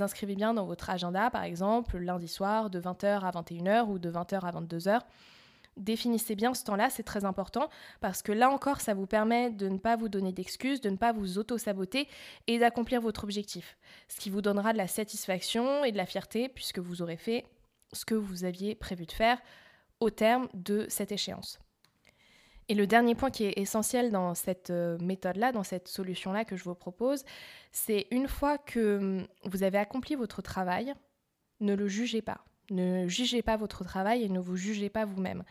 inscrivez 0.00 0.34
bien 0.34 0.54
dans 0.54 0.66
votre 0.66 0.90
agenda, 0.90 1.30
par 1.30 1.44
exemple, 1.44 1.98
lundi 1.98 2.28
soir 2.28 2.70
de 2.70 2.80
20h 2.80 3.20
à 3.20 3.30
21h 3.30 3.86
ou 3.86 3.98
de 3.98 4.10
20h 4.10 4.40
à 4.40 4.50
22h 4.52 5.00
définissez 5.76 6.34
bien 6.34 6.54
ce 6.54 6.64
temps-là, 6.64 6.90
c'est 6.90 7.02
très 7.02 7.24
important 7.24 7.68
parce 8.00 8.22
que 8.22 8.32
là 8.32 8.50
encore, 8.50 8.80
ça 8.80 8.94
vous 8.94 9.06
permet 9.06 9.50
de 9.50 9.68
ne 9.68 9.78
pas 9.78 9.96
vous 9.96 10.08
donner 10.08 10.32
d'excuses, 10.32 10.80
de 10.80 10.90
ne 10.90 10.96
pas 10.96 11.12
vous 11.12 11.38
auto-saboter 11.38 12.08
et 12.46 12.58
d'accomplir 12.58 13.00
votre 13.00 13.24
objectif. 13.24 13.76
Ce 14.08 14.20
qui 14.20 14.30
vous 14.30 14.42
donnera 14.42 14.72
de 14.72 14.78
la 14.78 14.88
satisfaction 14.88 15.84
et 15.84 15.92
de 15.92 15.96
la 15.96 16.06
fierté 16.06 16.48
puisque 16.48 16.78
vous 16.78 17.02
aurez 17.02 17.16
fait 17.16 17.46
ce 17.92 18.04
que 18.04 18.14
vous 18.14 18.44
aviez 18.44 18.74
prévu 18.74 19.06
de 19.06 19.12
faire 19.12 19.38
au 20.02 20.10
terme 20.10 20.48
de 20.52 20.84
cette 20.88 21.12
échéance. 21.12 21.60
Et 22.68 22.74
le 22.74 22.86
dernier 22.86 23.14
point 23.14 23.30
qui 23.30 23.44
est 23.44 23.56
essentiel 23.56 24.10
dans 24.10 24.34
cette 24.34 24.70
euh, 24.70 24.98
méthode-là, 24.98 25.52
dans 25.52 25.62
cette 25.62 25.86
solution-là 25.86 26.44
que 26.44 26.56
je 26.56 26.64
vous 26.64 26.74
propose, 26.74 27.24
c'est 27.70 28.08
une 28.10 28.26
fois 28.26 28.58
que 28.58 28.98
hum, 28.98 29.26
vous 29.44 29.62
avez 29.62 29.78
accompli 29.78 30.16
votre 30.16 30.42
travail, 30.42 30.92
ne 31.60 31.74
le 31.74 31.86
jugez 31.86 32.20
pas. 32.20 32.44
Ne 32.70 33.06
jugez 33.06 33.42
pas 33.42 33.56
votre 33.56 33.84
travail 33.84 34.24
et 34.24 34.28
ne 34.28 34.40
vous 34.40 34.56
jugez 34.56 34.90
pas 34.90 35.04
vous-même. 35.04 35.44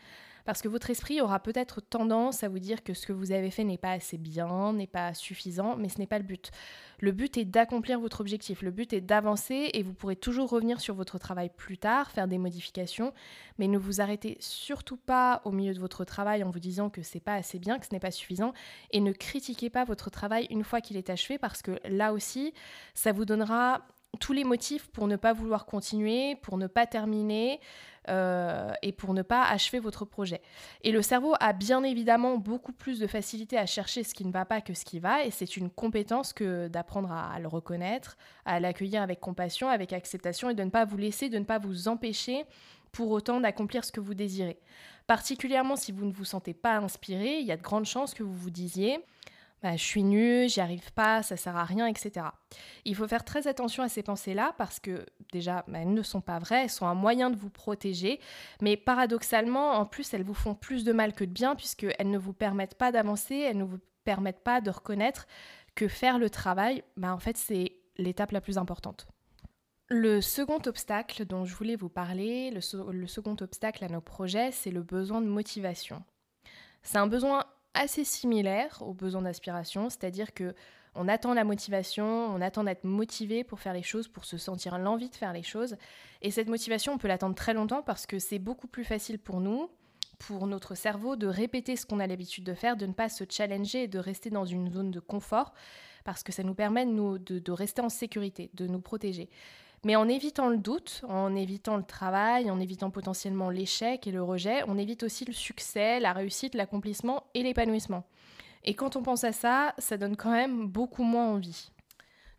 Parce 0.44 0.62
que 0.62 0.68
votre 0.68 0.90
esprit 0.90 1.20
aura 1.20 1.40
peut-être 1.40 1.80
tendance 1.80 2.42
à 2.42 2.48
vous 2.48 2.58
dire 2.58 2.82
que 2.82 2.94
ce 2.94 3.06
que 3.06 3.12
vous 3.12 3.32
avez 3.32 3.50
fait 3.50 3.64
n'est 3.64 3.78
pas 3.78 3.92
assez 3.92 4.18
bien, 4.18 4.72
n'est 4.72 4.86
pas 4.86 5.14
suffisant, 5.14 5.76
mais 5.76 5.88
ce 5.88 5.98
n'est 5.98 6.06
pas 6.06 6.18
le 6.18 6.24
but. 6.24 6.50
Le 6.98 7.12
but 7.12 7.36
est 7.36 7.44
d'accomplir 7.44 7.98
votre 7.98 8.20
objectif, 8.20 8.62
le 8.62 8.70
but 8.70 8.92
est 8.92 9.00
d'avancer 9.00 9.70
et 9.74 9.82
vous 9.82 9.92
pourrez 9.92 10.16
toujours 10.16 10.48
revenir 10.50 10.80
sur 10.80 10.94
votre 10.94 11.18
travail 11.18 11.50
plus 11.56 11.78
tard, 11.78 12.10
faire 12.10 12.28
des 12.28 12.38
modifications, 12.38 13.12
mais 13.58 13.66
ne 13.66 13.78
vous 13.78 14.00
arrêtez 14.00 14.36
surtout 14.40 14.96
pas 14.96 15.42
au 15.44 15.50
milieu 15.50 15.74
de 15.74 15.80
votre 15.80 16.04
travail 16.04 16.44
en 16.44 16.50
vous 16.50 16.60
disant 16.60 16.90
que 16.90 17.02
c'est 17.02 17.20
pas 17.20 17.34
assez 17.34 17.58
bien, 17.58 17.78
que 17.78 17.86
ce 17.86 17.92
n'est 17.92 18.00
pas 18.00 18.10
suffisant. 18.10 18.52
Et 18.90 19.00
ne 19.00 19.12
critiquez 19.12 19.70
pas 19.70 19.84
votre 19.84 20.10
travail 20.10 20.46
une 20.50 20.64
fois 20.64 20.80
qu'il 20.80 20.96
est 20.96 21.10
achevé 21.10 21.38
parce 21.38 21.62
que 21.62 21.78
là 21.88 22.12
aussi, 22.12 22.54
ça 22.94 23.12
vous 23.12 23.24
donnera 23.24 23.82
tous 24.20 24.32
les 24.32 24.44
motifs 24.44 24.88
pour 24.88 25.06
ne 25.06 25.16
pas 25.16 25.32
vouloir 25.32 25.66
continuer, 25.66 26.36
pour 26.36 26.58
ne 26.58 26.66
pas 26.66 26.86
terminer 26.86 27.60
euh, 28.08 28.72
et 28.82 28.92
pour 28.92 29.14
ne 29.14 29.22
pas 29.22 29.44
achever 29.44 29.78
votre 29.78 30.04
projet. 30.04 30.42
Et 30.82 30.92
le 30.92 31.02
cerveau 31.02 31.34
a 31.40 31.52
bien 31.52 31.82
évidemment 31.82 32.36
beaucoup 32.36 32.72
plus 32.72 32.98
de 32.98 33.06
facilité 33.06 33.56
à 33.56 33.66
chercher 33.66 34.02
ce 34.02 34.12
qui 34.14 34.24
ne 34.24 34.32
va 34.32 34.44
pas 34.44 34.60
que 34.60 34.74
ce 34.74 34.84
qui 34.84 34.98
va, 34.98 35.24
et 35.24 35.30
c'est 35.30 35.56
une 35.56 35.70
compétence 35.70 36.32
que 36.32 36.68
d'apprendre 36.68 37.12
à, 37.12 37.38
le 37.38 37.48
reconnaître, 37.48 38.16
à 38.44 38.60
l'accueillir 38.60 39.02
avec 39.02 39.20
compassion, 39.20 39.68
avec 39.68 39.92
acceptation, 39.92 40.50
et 40.50 40.54
de 40.54 40.64
ne 40.64 40.70
pas 40.70 40.84
vous 40.84 40.96
laisser, 40.96 41.28
de 41.28 41.38
ne 41.38 41.44
pas 41.44 41.58
vous 41.58 41.88
empêcher 41.88 42.44
pour 42.90 43.10
autant 43.10 43.40
d'accomplir 43.40 43.84
ce 43.84 43.92
que 43.92 44.00
vous 44.00 44.14
désirez. 44.14 44.58
Particulièrement 45.06 45.76
si 45.76 45.92
vous 45.92 46.04
ne 46.04 46.12
vous 46.12 46.24
sentez 46.24 46.54
pas 46.54 46.76
inspiré, 46.76 47.38
il 47.38 47.46
y 47.46 47.52
a 47.52 47.56
de 47.56 47.62
grandes 47.62 47.86
chances 47.86 48.14
que 48.14 48.22
vous 48.22 48.34
vous 48.34 48.50
disiez 48.50 48.98
bah, 49.62 49.76
je 49.76 49.82
suis 49.82 50.02
nue, 50.02 50.48
j'y 50.48 50.60
arrive 50.60 50.92
pas, 50.92 51.22
ça 51.22 51.36
sert 51.36 51.56
à 51.56 51.64
rien, 51.64 51.86
etc. 51.86 52.26
Il 52.84 52.96
faut 52.96 53.06
faire 53.06 53.24
très 53.24 53.46
attention 53.46 53.84
à 53.84 53.88
ces 53.88 54.02
pensées-là 54.02 54.54
parce 54.58 54.80
que 54.80 55.06
déjà, 55.32 55.64
bah, 55.68 55.78
elles 55.80 55.94
ne 55.94 56.02
sont 56.02 56.20
pas 56.20 56.40
vraies, 56.40 56.64
elles 56.64 56.70
sont 56.70 56.86
un 56.86 56.94
moyen 56.94 57.30
de 57.30 57.36
vous 57.36 57.50
protéger, 57.50 58.18
mais 58.60 58.76
paradoxalement, 58.76 59.72
en 59.72 59.86
plus, 59.86 60.12
elles 60.14 60.24
vous 60.24 60.34
font 60.34 60.54
plus 60.54 60.82
de 60.82 60.92
mal 60.92 61.12
que 61.12 61.24
de 61.24 61.30
bien 61.30 61.54
puisqu'elles 61.54 62.10
ne 62.10 62.18
vous 62.18 62.32
permettent 62.32 62.74
pas 62.74 62.90
d'avancer, 62.90 63.36
elles 63.36 63.58
ne 63.58 63.64
vous 63.64 63.78
permettent 64.04 64.42
pas 64.42 64.60
de 64.60 64.70
reconnaître 64.70 65.26
que 65.76 65.86
faire 65.86 66.18
le 66.18 66.28
travail, 66.28 66.82
bah, 66.96 67.14
en 67.14 67.18
fait, 67.18 67.36
c'est 67.36 67.76
l'étape 67.96 68.32
la 68.32 68.40
plus 68.40 68.58
importante. 68.58 69.06
Le 69.88 70.20
second 70.20 70.60
obstacle 70.66 71.24
dont 71.24 71.44
je 71.44 71.54
voulais 71.54 71.76
vous 71.76 71.88
parler, 71.88 72.50
le, 72.50 72.92
le 72.92 73.06
second 73.06 73.36
obstacle 73.40 73.84
à 73.84 73.88
nos 73.88 74.00
projets, 74.00 74.50
c'est 74.50 74.70
le 74.70 74.82
besoin 74.82 75.20
de 75.20 75.26
motivation. 75.26 76.02
C'est 76.82 76.98
un 76.98 77.06
besoin 77.06 77.44
assez 77.74 78.04
similaire 78.04 78.82
aux 78.82 78.94
besoins 78.94 79.22
d'aspiration, 79.22 79.90
c'est-à-dire 79.90 80.34
que 80.34 80.54
on 80.94 81.08
attend 81.08 81.32
la 81.32 81.44
motivation, 81.44 82.04
on 82.04 82.40
attend 82.42 82.64
d'être 82.64 82.84
motivé 82.84 83.44
pour 83.44 83.60
faire 83.60 83.72
les 83.72 83.82
choses, 83.82 84.08
pour 84.08 84.26
se 84.26 84.36
sentir 84.36 84.78
l'envie 84.78 85.08
de 85.08 85.16
faire 85.16 85.32
les 85.32 85.42
choses. 85.42 85.76
Et 86.20 86.30
cette 86.30 86.48
motivation, 86.48 86.92
on 86.92 86.98
peut 86.98 87.08
l'attendre 87.08 87.34
très 87.34 87.54
longtemps 87.54 87.82
parce 87.82 88.06
que 88.06 88.18
c'est 88.18 88.38
beaucoup 88.38 88.66
plus 88.66 88.84
facile 88.84 89.18
pour 89.18 89.40
nous, 89.40 89.70
pour 90.18 90.46
notre 90.46 90.74
cerveau, 90.74 91.16
de 91.16 91.26
répéter 91.26 91.76
ce 91.76 91.86
qu'on 91.86 91.98
a 91.98 92.06
l'habitude 92.06 92.44
de 92.44 92.52
faire, 92.52 92.76
de 92.76 92.84
ne 92.84 92.92
pas 92.92 93.08
se 93.08 93.24
challenger 93.28 93.84
et 93.84 93.88
de 93.88 93.98
rester 93.98 94.28
dans 94.28 94.44
une 94.44 94.70
zone 94.70 94.90
de 94.90 95.00
confort 95.00 95.54
parce 96.04 96.22
que 96.22 96.32
ça 96.32 96.42
nous 96.42 96.54
permet 96.54 96.84
de, 96.84 97.38
de 97.38 97.52
rester 97.52 97.80
en 97.80 97.88
sécurité, 97.88 98.50
de 98.52 98.66
nous 98.66 98.80
protéger. 98.80 99.30
Mais 99.84 99.96
en 99.96 100.08
évitant 100.08 100.48
le 100.48 100.58
doute, 100.58 101.02
en 101.08 101.34
évitant 101.34 101.76
le 101.76 101.82
travail, 101.82 102.50
en 102.50 102.60
évitant 102.60 102.90
potentiellement 102.90 103.50
l'échec 103.50 104.06
et 104.06 104.12
le 104.12 104.22
rejet, 104.22 104.62
on 104.68 104.78
évite 104.78 105.02
aussi 105.02 105.24
le 105.24 105.32
succès, 105.32 105.98
la 105.98 106.12
réussite, 106.12 106.54
l'accomplissement 106.54 107.24
et 107.34 107.42
l'épanouissement. 107.42 108.04
Et 108.64 108.74
quand 108.74 108.94
on 108.94 109.02
pense 109.02 109.24
à 109.24 109.32
ça, 109.32 109.74
ça 109.78 109.96
donne 109.96 110.16
quand 110.16 110.30
même 110.30 110.68
beaucoup 110.68 111.02
moins 111.02 111.26
envie. 111.26 111.72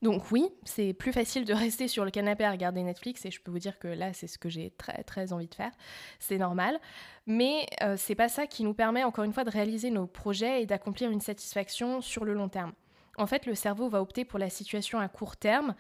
Donc 0.01 0.31
oui, 0.31 0.49
c'est 0.63 0.93
plus 0.93 1.13
facile 1.13 1.45
de 1.45 1.53
rester 1.53 1.87
sur 1.87 2.05
le 2.05 2.11
canapé 2.11 2.43
à 2.43 2.51
regarder 2.51 2.83
Netflix 2.83 3.25
et 3.25 3.31
je 3.31 3.41
peux 3.41 3.51
vous 3.51 3.59
dire 3.59 3.79
que 3.79 3.87
là 3.87 4.13
c'est 4.13 4.27
ce 4.27 4.37
que 4.37 4.49
j'ai 4.49 4.71
très 4.71 5.03
très 5.03 5.31
envie 5.31 5.47
de 5.47 5.55
faire, 5.55 5.71
c'est 6.19 6.37
normal. 6.37 6.79
Mais 7.25 7.65
euh, 7.81 7.95
c'est 7.97 8.15
pas 8.15 8.29
ça 8.29 8.45
qui 8.45 8.63
nous 8.63 8.73
permet 8.73 9.03
encore 9.03 9.23
une 9.23 9.33
fois 9.33 9.45
de 9.45 9.49
réaliser 9.49 9.91
nos 9.91 10.05
projets 10.05 10.61
et 10.61 10.65
d'accomplir 10.65 11.09
une 11.09 11.21
satisfaction 11.21 12.01
sur 12.01 12.25
le 12.25 12.33
long 12.33 12.49
terme. 12.49 12.73
En 13.17 13.27
fait, 13.27 13.45
le 13.45 13.55
cerveau 13.55 13.89
va 13.89 14.01
opter 14.01 14.25
pour 14.25 14.39
la 14.39 14.49
situation 14.49 14.99
à 14.99 15.07
court 15.07 15.37
terme, 15.37 15.75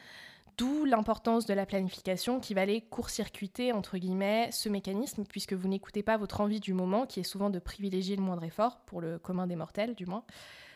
D'où 0.57 0.85
l'importance 0.85 1.45
de 1.45 1.53
la 1.53 1.65
planification 1.65 2.39
qui 2.39 2.53
va 2.53 2.61
aller 2.61 2.81
court-circuiter, 2.81 3.71
entre 3.71 3.97
guillemets, 3.97 4.49
ce 4.51 4.69
mécanisme, 4.69 5.23
puisque 5.25 5.53
vous 5.53 5.67
n'écoutez 5.67 6.03
pas 6.03 6.17
votre 6.17 6.41
envie 6.41 6.59
du 6.59 6.73
moment, 6.73 7.07
qui 7.07 7.19
est 7.19 7.23
souvent 7.23 7.49
de 7.49 7.59
privilégier 7.59 8.15
le 8.15 8.21
moindre 8.21 8.43
effort, 8.43 8.81
pour 8.81 9.01
le 9.01 9.17
commun 9.17 9.47
des 9.47 9.55
mortels 9.55 9.95
du 9.95 10.05
moins, 10.05 10.25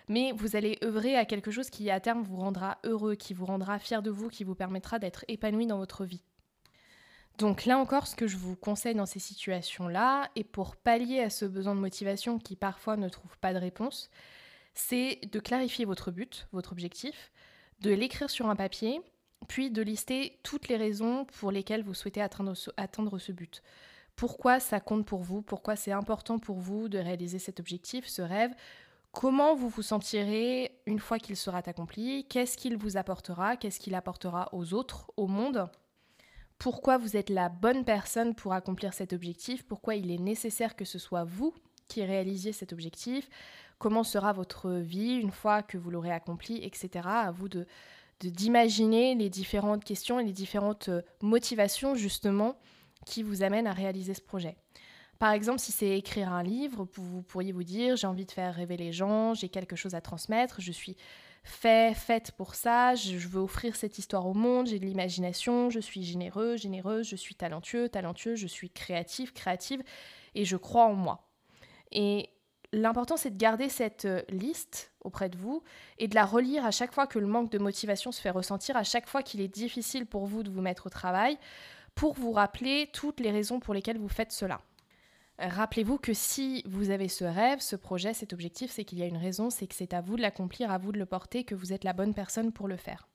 mais 0.07 0.31
vous 0.31 0.55
allez 0.55 0.79
œuvrer 0.83 1.15
à 1.15 1.25
quelque 1.25 1.51
chose 1.51 1.69
qui 1.69 1.91
à 1.91 1.99
terme 1.99 2.23
vous 2.23 2.37
rendra 2.37 2.79
heureux, 2.85 3.15
qui 3.15 3.33
vous 3.33 3.45
rendra 3.45 3.77
fier 3.77 4.01
de 4.01 4.09
vous, 4.09 4.29
qui 4.29 4.43
vous 4.43 4.55
permettra 4.55 4.99
d'être 4.99 5.25
épanoui 5.27 5.67
dans 5.67 5.77
votre 5.77 6.05
vie. 6.05 6.23
Donc 7.37 7.65
là 7.65 7.77
encore, 7.77 8.07
ce 8.07 8.15
que 8.15 8.25
je 8.25 8.37
vous 8.37 8.55
conseille 8.55 8.95
dans 8.95 9.05
ces 9.05 9.19
situations-là, 9.19 10.31
et 10.35 10.43
pour 10.43 10.75
pallier 10.75 11.19
à 11.19 11.29
ce 11.29 11.45
besoin 11.45 11.75
de 11.75 11.79
motivation 11.79 12.39
qui 12.39 12.55
parfois 12.55 12.97
ne 12.97 13.09
trouve 13.09 13.37
pas 13.37 13.53
de 13.53 13.59
réponse, 13.59 14.09
c'est 14.73 15.19
de 15.31 15.39
clarifier 15.39 15.85
votre 15.85 16.09
but, 16.09 16.47
votre 16.51 16.71
objectif, 16.71 17.31
de 17.81 17.91
l'écrire 17.91 18.31
sur 18.31 18.49
un 18.49 18.55
papier 18.55 19.01
puis 19.47 19.71
de 19.71 19.81
lister 19.81 20.39
toutes 20.43 20.67
les 20.67 20.77
raisons 20.77 21.25
pour 21.25 21.51
lesquelles 21.51 21.83
vous 21.83 21.93
souhaitez 21.93 22.21
atteindre 22.21 22.55
ce, 22.55 23.31
but. 23.31 23.61
Pourquoi 24.15 24.59
ça 24.59 24.79
compte 24.79 25.05
pour 25.05 25.21
vous? 25.21 25.41
Pourquoi 25.41 25.75
c'est 25.75 25.91
important 25.91 26.39
pour 26.39 26.57
vous 26.57 26.89
de 26.89 26.97
réaliser 26.97 27.39
cet 27.39 27.59
objectif, 27.59 28.07
ce 28.07 28.21
rêve? 28.21 28.53
Comment 29.11 29.55
vous 29.55 29.69
vous 29.69 29.81
sentirez 29.81 30.79
une 30.85 30.99
fois 30.99 31.19
qu'il 31.19 31.35
sera 31.35 31.59
accompli? 31.59 32.25
Qu'est-ce 32.27 32.57
qu'il 32.57 32.77
vous 32.77 32.97
apportera? 32.97 33.57
Qu'est-ce 33.57 33.79
qu'il 33.79 33.95
apportera 33.95 34.49
aux 34.53 34.73
autres, 34.73 35.11
au 35.17 35.27
monde? 35.27 35.69
Pourquoi 36.57 36.97
vous 36.97 37.15
êtes 37.15 37.29
la 37.29 37.49
bonne 37.49 37.85
personne 37.85 38.33
pour 38.33 38.53
accomplir 38.53 38.93
cet 38.93 39.13
objectif? 39.13 39.63
Pourquoi 39.65 39.95
il 39.95 40.11
est 40.11 40.17
nécessaire 40.17 40.75
que 40.75 40.85
ce 40.85 40.99
soit 40.99 41.23
vous 41.23 41.53
qui 41.87 42.03
réalisiez 42.03 42.51
cet 42.51 42.73
objectif? 42.73 43.29
Comment 43.77 44.03
sera 44.03 44.33
votre 44.33 44.71
vie 44.71 45.13
une 45.15 45.31
fois 45.31 45.61
que 45.61 45.77
vous 45.77 45.91
l'aurez 45.91 46.11
accompli, 46.11 46.63
etc. 46.63 47.07
À 47.07 47.31
vous 47.31 47.47
de, 47.47 47.67
d'imaginer 48.19 49.15
les 49.15 49.29
différentes 49.29 49.83
questions 49.83 50.19
et 50.19 50.23
les 50.23 50.33
différentes 50.33 50.89
euh, 50.89 51.01
motivations 51.21 51.95
justement 51.95 52.57
qui 53.05 53.23
vous 53.23 53.43
amènent 53.43 53.67
à 53.67 53.73
réaliser 53.73 54.13
ce 54.13 54.21
projet. 54.21 54.57
Par 55.19 55.31
exemple, 55.31 55.59
si 55.59 55.71
c'est 55.71 55.97
écrire 55.97 56.31
un 56.31 56.43
livre, 56.43 56.87
vous 56.93 57.23
pourriez 57.23 57.51
vous 57.51 57.63
dire 57.63 57.95
j'ai 57.95 58.07
envie 58.07 58.25
de 58.25 58.31
faire 58.31 58.53
rêver 58.53 58.77
les 58.77 58.91
gens, 58.91 59.33
j'ai 59.33 59.49
quelque 59.49 59.75
chose 59.75 59.95
à 59.95 60.01
transmettre, 60.01 60.61
je 60.61 60.71
suis 60.71 60.95
fait, 61.43 61.95
faite 61.95 62.33
pour 62.37 62.53
ça, 62.53 62.93
je 62.93 63.27
veux 63.27 63.39
offrir 63.39 63.75
cette 63.75 63.97
histoire 63.97 64.27
au 64.27 64.33
monde, 64.33 64.67
j'ai 64.67 64.79
de 64.79 64.85
l'imagination, 64.85 65.69
je 65.69 65.79
suis 65.79 66.03
généreux, 66.03 66.57
généreuse, 66.57 67.07
je 67.07 67.15
suis 67.15 67.35
talentueux, 67.35 67.89
talentueux, 67.89 68.35
je 68.35 68.47
suis 68.47 68.69
créatif, 68.69 69.33
créative 69.33 69.81
et 70.35 70.45
je 70.45 70.57
crois 70.57 70.85
en 70.85 70.93
moi. 70.93 71.27
Et 71.91 72.29
L'important, 72.73 73.15
c'est 73.15 73.31
de 73.31 73.37
garder 73.37 73.69
cette 73.69 74.05
euh, 74.05 74.21
liste 74.29 74.91
auprès 75.07 75.29
de 75.29 75.37
vous 75.37 75.63
et 75.97 76.07
de 76.07 76.15
la 76.15 76.25
relire 76.25 76.65
à 76.65 76.71
chaque 76.71 76.93
fois 76.93 77.07
que 77.07 77.17
le 77.17 77.25
manque 77.25 77.51
de 77.51 77.57
motivation 77.57 78.11
se 78.11 78.21
fait 78.21 78.29
ressentir, 78.29 78.77
à 78.77 78.83
chaque 78.83 79.07
fois 79.07 79.23
qu'il 79.23 79.41
est 79.41 79.47
difficile 79.47 80.05
pour 80.05 80.27
vous 80.27 80.43
de 80.43 80.51
vous 80.51 80.61
mettre 80.61 80.85
au 80.85 80.89
travail, 80.89 81.37
pour 81.95 82.13
vous 82.13 82.31
rappeler 82.31 82.89
toutes 82.93 83.19
les 83.19 83.31
raisons 83.31 83.59
pour 83.59 83.73
lesquelles 83.73 83.97
vous 83.97 84.07
faites 84.07 84.31
cela. 84.31 84.61
Rappelez-vous 85.39 85.97
que 85.99 86.13
si 86.13 86.63
vous 86.65 86.89
avez 86.89 87.09
ce 87.09 87.23
rêve, 87.23 87.59
ce 87.59 87.75
projet, 87.75 88.13
cet 88.13 88.33
objectif, 88.33 88.71
c'est 88.71 88.83
qu'il 88.83 88.97
y 88.97 89.03
a 89.03 89.07
une 89.07 89.17
raison, 89.17 89.49
c'est 89.49 89.67
que 89.67 89.75
c'est 89.75 89.93
à 89.93 90.01
vous 90.01 90.15
de 90.15 90.21
l'accomplir, 90.21 90.71
à 90.71 90.79
vous 90.79 90.91
de 90.91 90.97
le 90.97 91.05
porter, 91.05 91.43
que 91.43 91.53
vous 91.53 91.73
êtes 91.73 91.83
la 91.83 91.93
bonne 91.93 92.15
personne 92.15 92.51
pour 92.51 92.67
le 92.67 92.77
faire. 92.77 93.07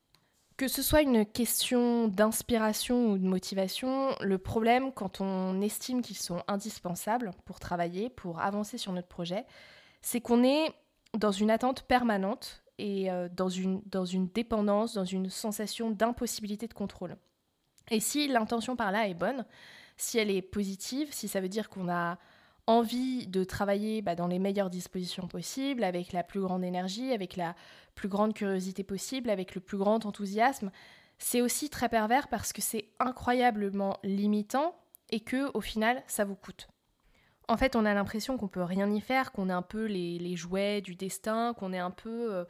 Que 0.56 0.68
ce 0.68 0.82
soit 0.82 1.02
une 1.02 1.26
question 1.26 2.06
d'inspiration 2.06 3.10
ou 3.10 3.18
de 3.18 3.26
motivation, 3.26 4.10
le 4.20 4.38
problème 4.38 4.92
quand 4.92 5.20
on 5.20 5.60
estime 5.60 6.02
qu'ils 6.02 6.18
sont 6.18 6.42
indispensables 6.46 7.32
pour 7.44 7.58
travailler, 7.58 8.10
pour 8.10 8.40
avancer 8.40 8.78
sur 8.78 8.92
notre 8.92 9.08
projet, 9.08 9.44
c'est 10.00 10.20
qu'on 10.20 10.44
est 10.44 10.72
dans 11.18 11.32
une 11.32 11.50
attente 11.50 11.82
permanente 11.82 12.62
et 12.78 13.10
euh, 13.10 13.28
dans, 13.30 13.48
une, 13.48 13.82
dans 13.86 14.04
une 14.04 14.28
dépendance, 14.28 14.94
dans 14.94 15.04
une 15.04 15.28
sensation 15.28 15.90
d'impossibilité 15.90 16.66
de 16.66 16.74
contrôle. 16.74 17.16
Et 17.90 18.00
si 18.00 18.28
l'intention 18.28 18.76
par 18.76 18.92
là 18.92 19.08
est 19.08 19.14
bonne, 19.14 19.44
si 19.96 20.18
elle 20.18 20.30
est 20.30 20.42
positive, 20.42 21.08
si 21.12 21.28
ça 21.28 21.40
veut 21.40 21.48
dire 21.48 21.68
qu'on 21.68 21.88
a 21.88 22.18
envie 22.66 23.26
de 23.26 23.44
travailler 23.44 24.02
bah, 24.02 24.14
dans 24.14 24.28
les 24.28 24.38
meilleures 24.38 24.70
dispositions 24.70 25.26
possibles, 25.26 25.84
avec 25.84 26.12
la 26.12 26.22
plus 26.22 26.40
grande 26.40 26.64
énergie, 26.64 27.12
avec 27.12 27.36
la 27.36 27.54
plus 27.94 28.08
grande 28.08 28.34
curiosité 28.34 28.84
possible, 28.84 29.30
avec 29.30 29.54
le 29.54 29.60
plus 29.60 29.78
grand 29.78 30.06
enthousiasme, 30.06 30.70
c'est 31.18 31.40
aussi 31.40 31.70
très 31.70 31.88
pervers 31.88 32.28
parce 32.28 32.52
que 32.52 32.62
c'est 32.62 32.88
incroyablement 32.98 33.98
limitant 34.02 34.74
et 35.10 35.20
que 35.20 35.50
au 35.54 35.60
final 35.60 36.02
ça 36.06 36.24
vous 36.24 36.34
coûte. 36.34 36.68
En 37.52 37.58
fait, 37.58 37.76
on 37.76 37.84
a 37.84 37.92
l'impression 37.92 38.38
qu'on 38.38 38.48
peut 38.48 38.62
rien 38.62 38.90
y 38.90 39.00
faire, 39.02 39.30
qu'on 39.30 39.50
est 39.50 39.52
un 39.52 39.60
peu 39.60 39.84
les, 39.84 40.36
jouets 40.36 40.80
du 40.80 40.94
destin, 40.94 41.52
qu'on 41.52 41.74
est 41.74 41.78
un 41.78 41.90
peu 41.90 42.32
euh, 42.32 42.44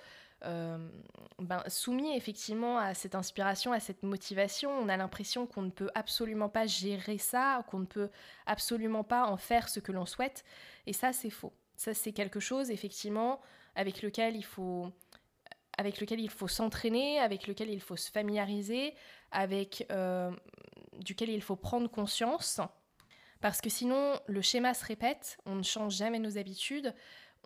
euh, 0.45 0.79
ben, 1.41 1.61
soumis 1.67 2.17
effectivement 2.17 2.79
à 2.79 2.95
cette 2.95 3.17
inspiration, 3.17 3.73
à 3.73 3.81
cette 3.81 4.05
motivation. 4.05 4.71
On 4.71 4.89
a 4.89 4.97
l'impression 4.97 5.49
qu'on 5.49 5.63
ne 5.63 5.71
peut 5.71 5.91
absolument 5.97 6.49
pas 6.49 6.69
gérer 6.69 7.19
ça, 7.19 7.65
qu'on 7.69 7.81
ne 7.81 7.85
peut 7.85 8.11
absolument 8.47 9.03
pas 9.03 9.27
en 9.27 9.37
faire 9.37 9.69
ce 9.69 9.81
que 9.81 9.91
l'on 9.91 10.07
souhaite. 10.07 10.45
Et 10.87 10.93
ça, 10.93 11.13
c'est 11.13 11.31
faux. 11.31 11.53
Ça, 11.75 11.95
c'est 11.95 12.13
quelque 12.13 12.39
chose 12.39 12.71
effectivement 12.71 13.41
avec 13.75 14.03
lequel 14.03 14.37
il 14.37 14.45
faut 14.45 14.87
avec 15.79 16.01
lequel 16.01 16.21
il 16.21 16.31
faut 16.31 16.47
s'entraîner, 16.47 17.19
avec 17.19 17.49
lequel 17.49 17.71
il 17.71 17.81
faut 17.81 17.97
se 17.97 18.09
familiariser, 18.09 18.95
avec 19.33 19.85
euh, 19.91 20.31
duquel 21.01 21.31
il 21.31 21.43
faut 21.43 21.57
prendre 21.57 21.91
conscience. 21.91 22.61
Parce 23.43 23.61
que 23.61 23.69
sinon, 23.69 24.21
le 24.29 24.41
schéma 24.41 24.73
se 24.73 24.85
répète, 24.87 25.37
on 25.47 25.57
ne 25.57 25.65
change 25.65 25.97
jamais 25.97 26.21
nos 26.21 26.39
habitudes, 26.39 26.95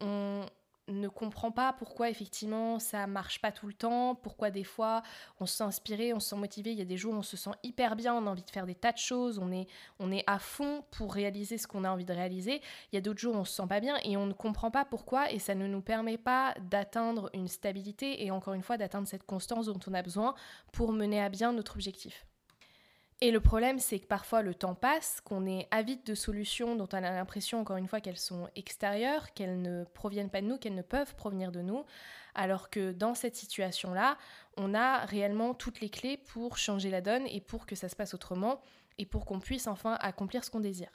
on, 0.01 0.45
ne 0.89 1.09
comprend 1.09 1.51
pas 1.51 1.73
pourquoi 1.73 2.11
effectivement 2.11 2.79
ça 2.79 3.09
marche 3.09 3.41
pas 3.41 3.51
tout 3.51 3.67
le 3.67 3.73
temps, 3.73 4.15
pourquoi 4.15 4.53
des 4.53 4.63
fois 4.63 5.03
on 5.41 5.47
se 5.47 5.57
sent 5.57 5.65
inspiré, 5.65 6.15
on 6.15 6.21
se 6.21 6.29
sent 6.29 6.37
motivé, 6.37 6.71
il 6.71 6.79
y 6.79 6.83
a 6.83 6.85
des 6.85 6.97
jours 6.97 7.13
où 7.13 7.17
on 7.17 7.23
se 7.23 7.37
sent 7.37 7.51
hyper 7.65 7.97
bien, 7.97 8.15
on 8.15 8.25
a 8.29 8.31
envie 8.31 8.45
de 8.45 8.51
faire 8.51 8.67
des 8.67 8.77
tas 8.77 8.93
de 8.93 8.99
choses, 8.99 9.41
on 9.41 9.51
est, 9.51 9.67
on 9.99 10.13
est 10.13 10.23
à 10.29 10.39
fond 10.39 10.85
pour 10.93 11.13
réaliser 11.13 11.59
ce 11.59 11.67
qu'on 11.67 11.83
a 11.83 11.91
envie 11.91 12.05
de 12.05 12.13
réaliser, 12.13 12.61
il 12.93 12.95
y 12.95 12.99
a 12.99 13.01
d'autres 13.01 13.19
jours 13.19 13.35
où 13.35 13.39
on 13.39 13.45
se 13.45 13.55
sent 13.55 13.67
pas 13.69 13.81
bien 13.81 13.97
et 14.05 14.17
on 14.17 14.27
ne 14.27 14.33
comprend 14.33 14.71
pas 14.71 14.85
pourquoi 14.85 15.33
et 15.33 15.41
ça 15.41 15.57
ne 15.57 15.67
nous 15.67 15.81
permet 15.81 16.19
pas 16.19 16.55
d'atteindre 16.71 17.31
une 17.35 17.49
stabilité 17.49 18.25
et 18.25 18.31
encore 18.31 18.55
une 18.55 18.63
fois 18.63 18.77
d'atteindre 18.77 19.09
cette 19.09 19.25
constance 19.25 19.67
dont 19.67 19.81
on 19.89 19.95
a 19.95 20.03
besoin 20.03 20.37
pour 20.71 20.93
mener 20.93 21.21
à 21.21 21.31
bien 21.31 21.53
notre 21.53 21.75
objectif. 21.75 22.27
Et 23.23 23.31
le 23.31 23.41
problème, 23.41 23.79
c'est 23.79 23.99
que 23.99 24.07
parfois 24.07 24.43
le 24.43 24.55
temps 24.55 24.75
passe, 24.75 25.23
qu'on 25.23 25.47
est 25.47 25.69
avide 25.71 26.05
de 26.05 26.15
solutions 26.15 26.77
dont 26.77 26.89
on 26.93 26.97
a 26.97 27.01
l'impression, 27.01 27.59
encore 27.59 27.79
une 27.79 27.89
fois, 27.89 28.03
qu'elles 28.03 28.19
sont 28.19 28.49
extérieures, 28.57 29.33
qu'elles 29.33 29.63
ne 29.63 29.85
proviennent 29.85 30.29
pas 30.29 30.43
de 30.43 30.47
nous, 30.47 30.59
qu'elles 30.59 30.75
ne 30.75 30.83
peuvent 30.83 31.15
provenir 31.15 31.51
de 31.51 31.63
nous, 31.63 31.87
alors 32.35 32.69
que 32.69 32.93
dans 32.93 33.15
cette 33.15 33.35
situation-là, 33.35 34.19
on 34.59 34.75
a 34.75 34.99
réellement 35.07 35.55
toutes 35.55 35.81
les 35.81 35.89
clés 35.89 36.19
pour 36.19 36.59
changer 36.59 36.91
la 36.91 37.01
donne 37.01 37.27
et 37.29 37.41
pour 37.41 37.65
que 37.65 37.75
ça 37.75 37.89
se 37.89 37.97
passe 37.97 38.13
autrement 38.13 38.61
et 38.99 39.07
pour 39.07 39.25
qu'on 39.25 39.41
puisse 39.41 39.67
enfin 39.67 39.97
accomplir 40.01 40.45
ce 40.45 40.51
qu'on 40.51 40.61
désire. 40.61 40.93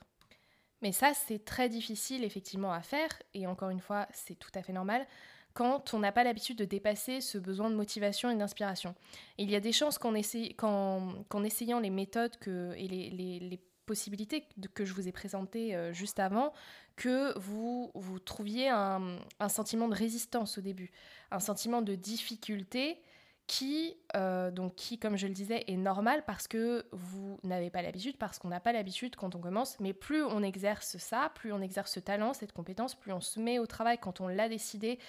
Mais 0.83 0.91
ça, 0.91 1.13
c'est 1.15 1.43
très 1.43 1.69
difficile 1.69 2.23
effectivement 2.23 2.71
à 2.71 2.81
faire, 2.81 3.09
et 3.33 3.47
encore 3.47 3.69
une 3.71 3.79
fois, 3.79 4.07
c'est 4.13 4.35
tout 4.35 4.51
à 4.53 4.61
fait 4.61 4.73
normal, 4.73 5.07
quand 5.53 5.93
on 5.93 5.99
n'a 5.99 6.11
pas 6.11 6.23
l'habitude 6.23 6.57
de 6.57 6.65
dépasser 6.65 7.21
ce 7.21 7.37
besoin 7.37 7.69
de 7.69 7.75
motivation 7.75 8.29
et 8.29 8.35
d'inspiration. 8.35 8.95
Il 9.37 9.49
y 9.49 9.55
a 9.55 9.59
des 9.59 9.71
chances 9.71 9.97
qu'en, 9.97 10.13
essayant 10.15 11.79
les 11.79 11.89
méthodes 11.89 12.35
et 12.47 12.87
les, 12.87 13.59
possibilités 13.87 14.47
que 14.73 14.85
je 14.85 14.93
vous 14.93 15.09
ai 15.09 15.11
présentées 15.11 15.75
euh, 15.75 15.91
juste 15.91 16.19
avant, 16.19 16.53
que 16.95 17.37
vous, 17.39 17.91
trouviez 18.23 18.69
un, 18.69 19.17
sentiment 19.49 19.89
de 19.89 19.95
résistance 19.95 20.57
au 20.59 20.61
début, 20.61 20.91
un 21.31 21.39
sentiment 21.39 21.81
de 21.81 21.95
difficulté 21.95 23.01
qui, 23.47 23.97
euh, 24.15 24.49
donc 24.49 24.75
qui, 24.75 24.97
comme 24.97 25.17
je 25.17 25.27
le 25.27 25.33
disais, 25.33 25.65
est 25.67 25.75
normal 25.75 26.23
parce 26.25 26.47
que 26.47 26.85
vous 26.93 27.37
n'avez 27.43 27.69
pas 27.69 27.81
l'habitude, 27.81 28.17
parce 28.17 28.39
qu'on 28.39 28.47
n'a 28.47 28.61
pas 28.61 28.71
l'habitude 28.71 29.17
quand 29.17 29.35
on 29.35 29.39
commence. 29.39 29.77
Mais 29.81 29.91
plus 29.91 30.23
on 30.23 30.41
exerce 30.41 30.97
ça, 30.97 31.31
plus 31.35 31.51
on 31.51 31.61
exerce 31.61 31.91
ce 31.91 31.99
talent, 31.99 32.33
cette 32.33 32.53
compétence, 32.53 32.95
plus 32.95 33.11
on 33.11 33.19
se 33.19 33.41
met 33.41 33.59
au 33.59 33.65
travail 33.65 33.97
quand 33.97 34.21
on 34.21 34.29
l'a 34.29 34.47
décidé 34.47 34.99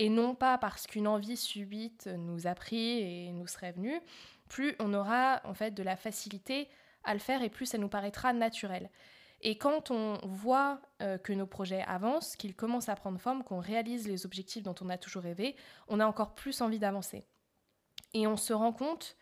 et 0.00 0.08
non 0.08 0.34
pas 0.34 0.56
parce 0.56 0.86
qu'une 0.86 1.06
envie 1.06 1.36
subite 1.36 2.06
nous 2.06 2.46
a 2.46 2.54
pris 2.54 3.00
et 3.00 3.32
nous 3.32 3.46
serait 3.46 3.72
venue, 3.72 4.00
plus 4.48 4.74
on 4.80 4.94
aura 4.94 5.42
en 5.44 5.52
fait 5.52 5.72
de 5.72 5.82
la 5.82 5.94
facilité 5.94 6.68
à 7.04 7.12
le 7.12 7.20
faire 7.20 7.42
et 7.42 7.50
plus 7.50 7.66
ça 7.66 7.76
nous 7.76 7.90
paraîtra 7.90 8.32
naturel. 8.32 8.88
Et 9.42 9.58
quand 9.58 9.90
on 9.90 10.18
voit 10.26 10.80
euh, 11.02 11.18
que 11.18 11.34
nos 11.34 11.46
projets 11.46 11.82
avancent, 11.82 12.34
qu'ils 12.36 12.54
commencent 12.54 12.88
à 12.88 12.94
prendre 12.94 13.20
forme, 13.20 13.44
qu'on 13.44 13.60
réalise 13.60 14.08
les 14.08 14.24
objectifs 14.24 14.62
dont 14.62 14.74
on 14.80 14.88
a 14.88 14.96
toujours 14.96 15.22
rêvé, 15.22 15.54
on 15.86 16.00
a 16.00 16.06
encore 16.06 16.34
plus 16.34 16.62
envie 16.62 16.78
d'avancer. 16.78 17.26
Et 18.14 18.26
on 18.26 18.38
se 18.38 18.54
rend 18.54 18.72
compte 18.72 19.16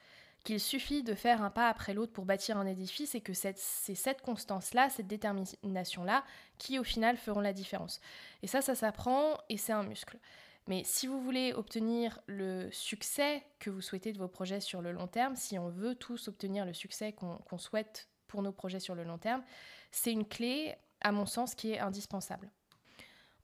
qu'il 0.45 0.61
suffit 0.61 1.03
de 1.03 1.14
faire 1.17 1.43
un 1.43 1.51
pas 1.51 1.69
après 1.69 1.93
l'autre 1.93 2.12
pour 2.12 2.25
bâtir 2.25 2.57
un 2.57 2.67
édifice 2.67 3.17
et 3.17 3.21
que 3.21 3.33
c'est 3.33 3.57
cette 3.57 4.23
constance-là, 4.23 4.91
cette 4.91 5.09
détermination-là 5.09 6.23
qui 6.57 6.79
au 6.79 6.85
final 6.85 7.17
feront 7.17 7.41
la 7.41 7.53
différence. 7.53 8.01
Et 8.43 8.47
ça, 8.47 8.62
ça 8.62 8.77
s'apprend 8.77 9.38
et 9.49 9.57
c'est 9.57 9.73
un 9.73 9.83
muscle. 9.83 10.19
Mais 10.68 10.83
si 10.85 11.07
vous 11.07 11.20
voulez 11.20 11.54
obtenir 11.54 12.20
le 12.26 12.68
succès 12.70 13.42
que 13.59 13.70
vous 13.70 13.81
souhaitez 13.81 14.12
de 14.12 14.18
vos 14.18 14.28
projets 14.28 14.61
sur 14.61 14.83
le 14.83 14.92
long 14.92 15.07
terme, 15.07 15.35
si 15.35 15.59
on 15.59 15.70
veut 15.70 15.94
tous 15.94 16.28
obtenir 16.28 16.66
le 16.66 16.74
succès 16.74 17.14
qu'on 17.14 17.59
souhaite 17.59 18.11
pour 18.26 18.42
nos 18.42 18.52
projets 18.52 18.78
sur 18.78 18.94
le 18.94 19.02
long 19.02 19.16
terme, 19.16 19.42
c'est 19.90 20.12
une 20.12 20.26
clé, 20.26 20.76
à 21.00 21.11
mon 21.11 21.24
sens, 21.24 21.54
qui 21.54 21.72
est 21.72 21.78
indispensable. 21.78 22.50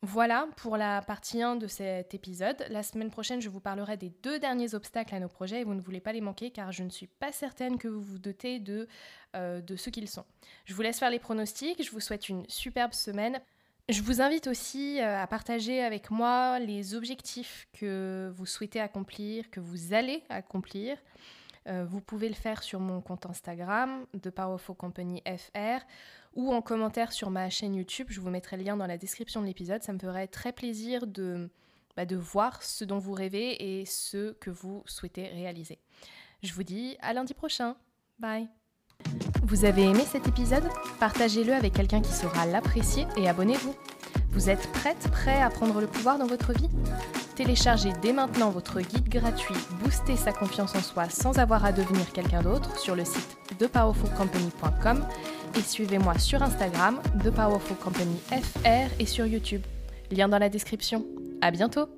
Voilà 0.02 0.48
pour 0.58 0.76
la 0.76 1.00
partie 1.00 1.40
1 1.40 1.56
de 1.56 1.66
cet 1.66 2.12
épisode. 2.12 2.62
La 2.68 2.82
semaine 2.82 3.10
prochaine, 3.10 3.40
je 3.40 3.48
vous 3.48 3.60
parlerai 3.60 3.96
des 3.96 4.10
deux 4.22 4.38
derniers 4.38 4.74
obstacles 4.74 5.14
à 5.14 5.18
nos 5.18 5.28
projets 5.28 5.62
et 5.62 5.64
vous 5.64 5.72
ne 5.72 5.80
voulez 5.80 6.00
pas 6.00 6.12
les 6.12 6.20
manquer 6.20 6.50
car 6.50 6.72
je 6.72 6.82
ne 6.82 6.90
suis 6.90 7.06
pas 7.06 7.32
certaine 7.32 7.78
que 7.78 7.88
vous 7.88 8.02
vous 8.02 8.18
dotez 8.18 8.60
de, 8.60 8.86
euh, 9.34 9.62
de 9.62 9.76
ce 9.76 9.88
qu'ils 9.88 10.10
sont. 10.10 10.26
Je 10.66 10.74
vous 10.74 10.82
laisse 10.82 10.98
faire 10.98 11.08
les 11.08 11.18
pronostics, 11.18 11.82
je 11.82 11.90
vous 11.90 12.00
souhaite 12.00 12.28
une 12.28 12.46
superbe 12.50 12.92
semaine. 12.92 13.40
Je 13.90 14.00
vous 14.00 14.22
invite 14.22 14.46
aussi 14.46 14.98
euh, 15.00 15.22
à 15.22 15.26
partager 15.26 15.82
avec 15.82 16.10
moi 16.10 16.58
les 16.58 16.94
objectifs 16.94 17.68
que 17.74 18.32
vous 18.34 18.46
souhaitez 18.46 18.80
accomplir, 18.80 19.50
que 19.50 19.60
vous 19.60 19.92
allez 19.92 20.22
accomplir. 20.30 20.96
Euh, 21.66 21.84
vous 21.84 22.00
pouvez 22.00 22.28
le 22.28 22.34
faire 22.34 22.62
sur 22.62 22.80
mon 22.80 23.02
compte 23.02 23.26
Instagram 23.26 24.06
de 24.14 24.30
Powerful 24.30 24.74
Company 24.74 25.22
FR 25.26 25.84
ou 26.34 26.52
en 26.52 26.62
commentaire 26.62 27.12
sur 27.12 27.30
ma 27.30 27.50
chaîne 27.50 27.74
YouTube. 27.74 28.06
Je 28.08 28.20
vous 28.20 28.30
mettrai 28.30 28.56
le 28.56 28.64
lien 28.64 28.76
dans 28.76 28.86
la 28.86 28.96
description 28.96 29.42
de 29.42 29.46
l'épisode. 29.46 29.82
Ça 29.82 29.92
me 29.92 29.98
ferait 29.98 30.28
très 30.28 30.52
plaisir 30.52 31.06
de, 31.06 31.50
bah, 31.94 32.06
de 32.06 32.16
voir 32.16 32.62
ce 32.62 32.84
dont 32.84 32.98
vous 32.98 33.12
rêvez 33.12 33.80
et 33.80 33.84
ce 33.84 34.32
que 34.32 34.50
vous 34.50 34.82
souhaitez 34.86 35.28
réaliser. 35.28 35.78
Je 36.42 36.54
vous 36.54 36.62
dis 36.62 36.96
à 37.00 37.12
lundi 37.12 37.34
prochain. 37.34 37.76
Bye 38.18 38.48
vous 39.54 39.64
avez 39.64 39.82
aimé 39.82 40.04
cet 40.10 40.26
épisode? 40.26 40.64
Partagez-le 40.98 41.52
avec 41.52 41.74
quelqu'un 41.74 42.00
qui 42.00 42.12
saura 42.12 42.44
l'apprécier 42.46 43.06
et 43.16 43.28
abonnez-vous. 43.28 43.74
Vous 44.30 44.50
êtes 44.50 44.66
prête, 44.72 45.08
prêt 45.12 45.40
à 45.40 45.48
prendre 45.48 45.80
le 45.80 45.86
pouvoir 45.86 46.18
dans 46.18 46.26
votre 46.26 46.52
vie? 46.52 46.68
Téléchargez 47.36 47.92
dès 48.02 48.12
maintenant 48.12 48.50
votre 48.50 48.80
guide 48.80 49.08
gratuit 49.08 49.54
Booster 49.80 50.16
sa 50.16 50.32
confiance 50.32 50.74
en 50.74 50.82
soi 50.82 51.08
sans 51.08 51.38
avoir 51.38 51.64
à 51.64 51.72
devenir 51.72 52.10
quelqu'un 52.12 52.42
d'autre 52.42 52.78
sur 52.78 52.96
le 52.96 53.04
site 53.04 53.36
thepowerfulcompany.com 53.58 55.04
et 55.56 55.62
suivez-moi 55.62 56.18
sur 56.18 56.42
Instagram, 56.42 57.00
ThePowerfulCompanyFR 57.22 58.90
et 58.98 59.06
sur 59.06 59.26
YouTube. 59.26 59.62
Lien 60.10 60.28
dans 60.28 60.38
la 60.38 60.48
description. 60.48 61.04
À 61.40 61.50
bientôt 61.50 61.88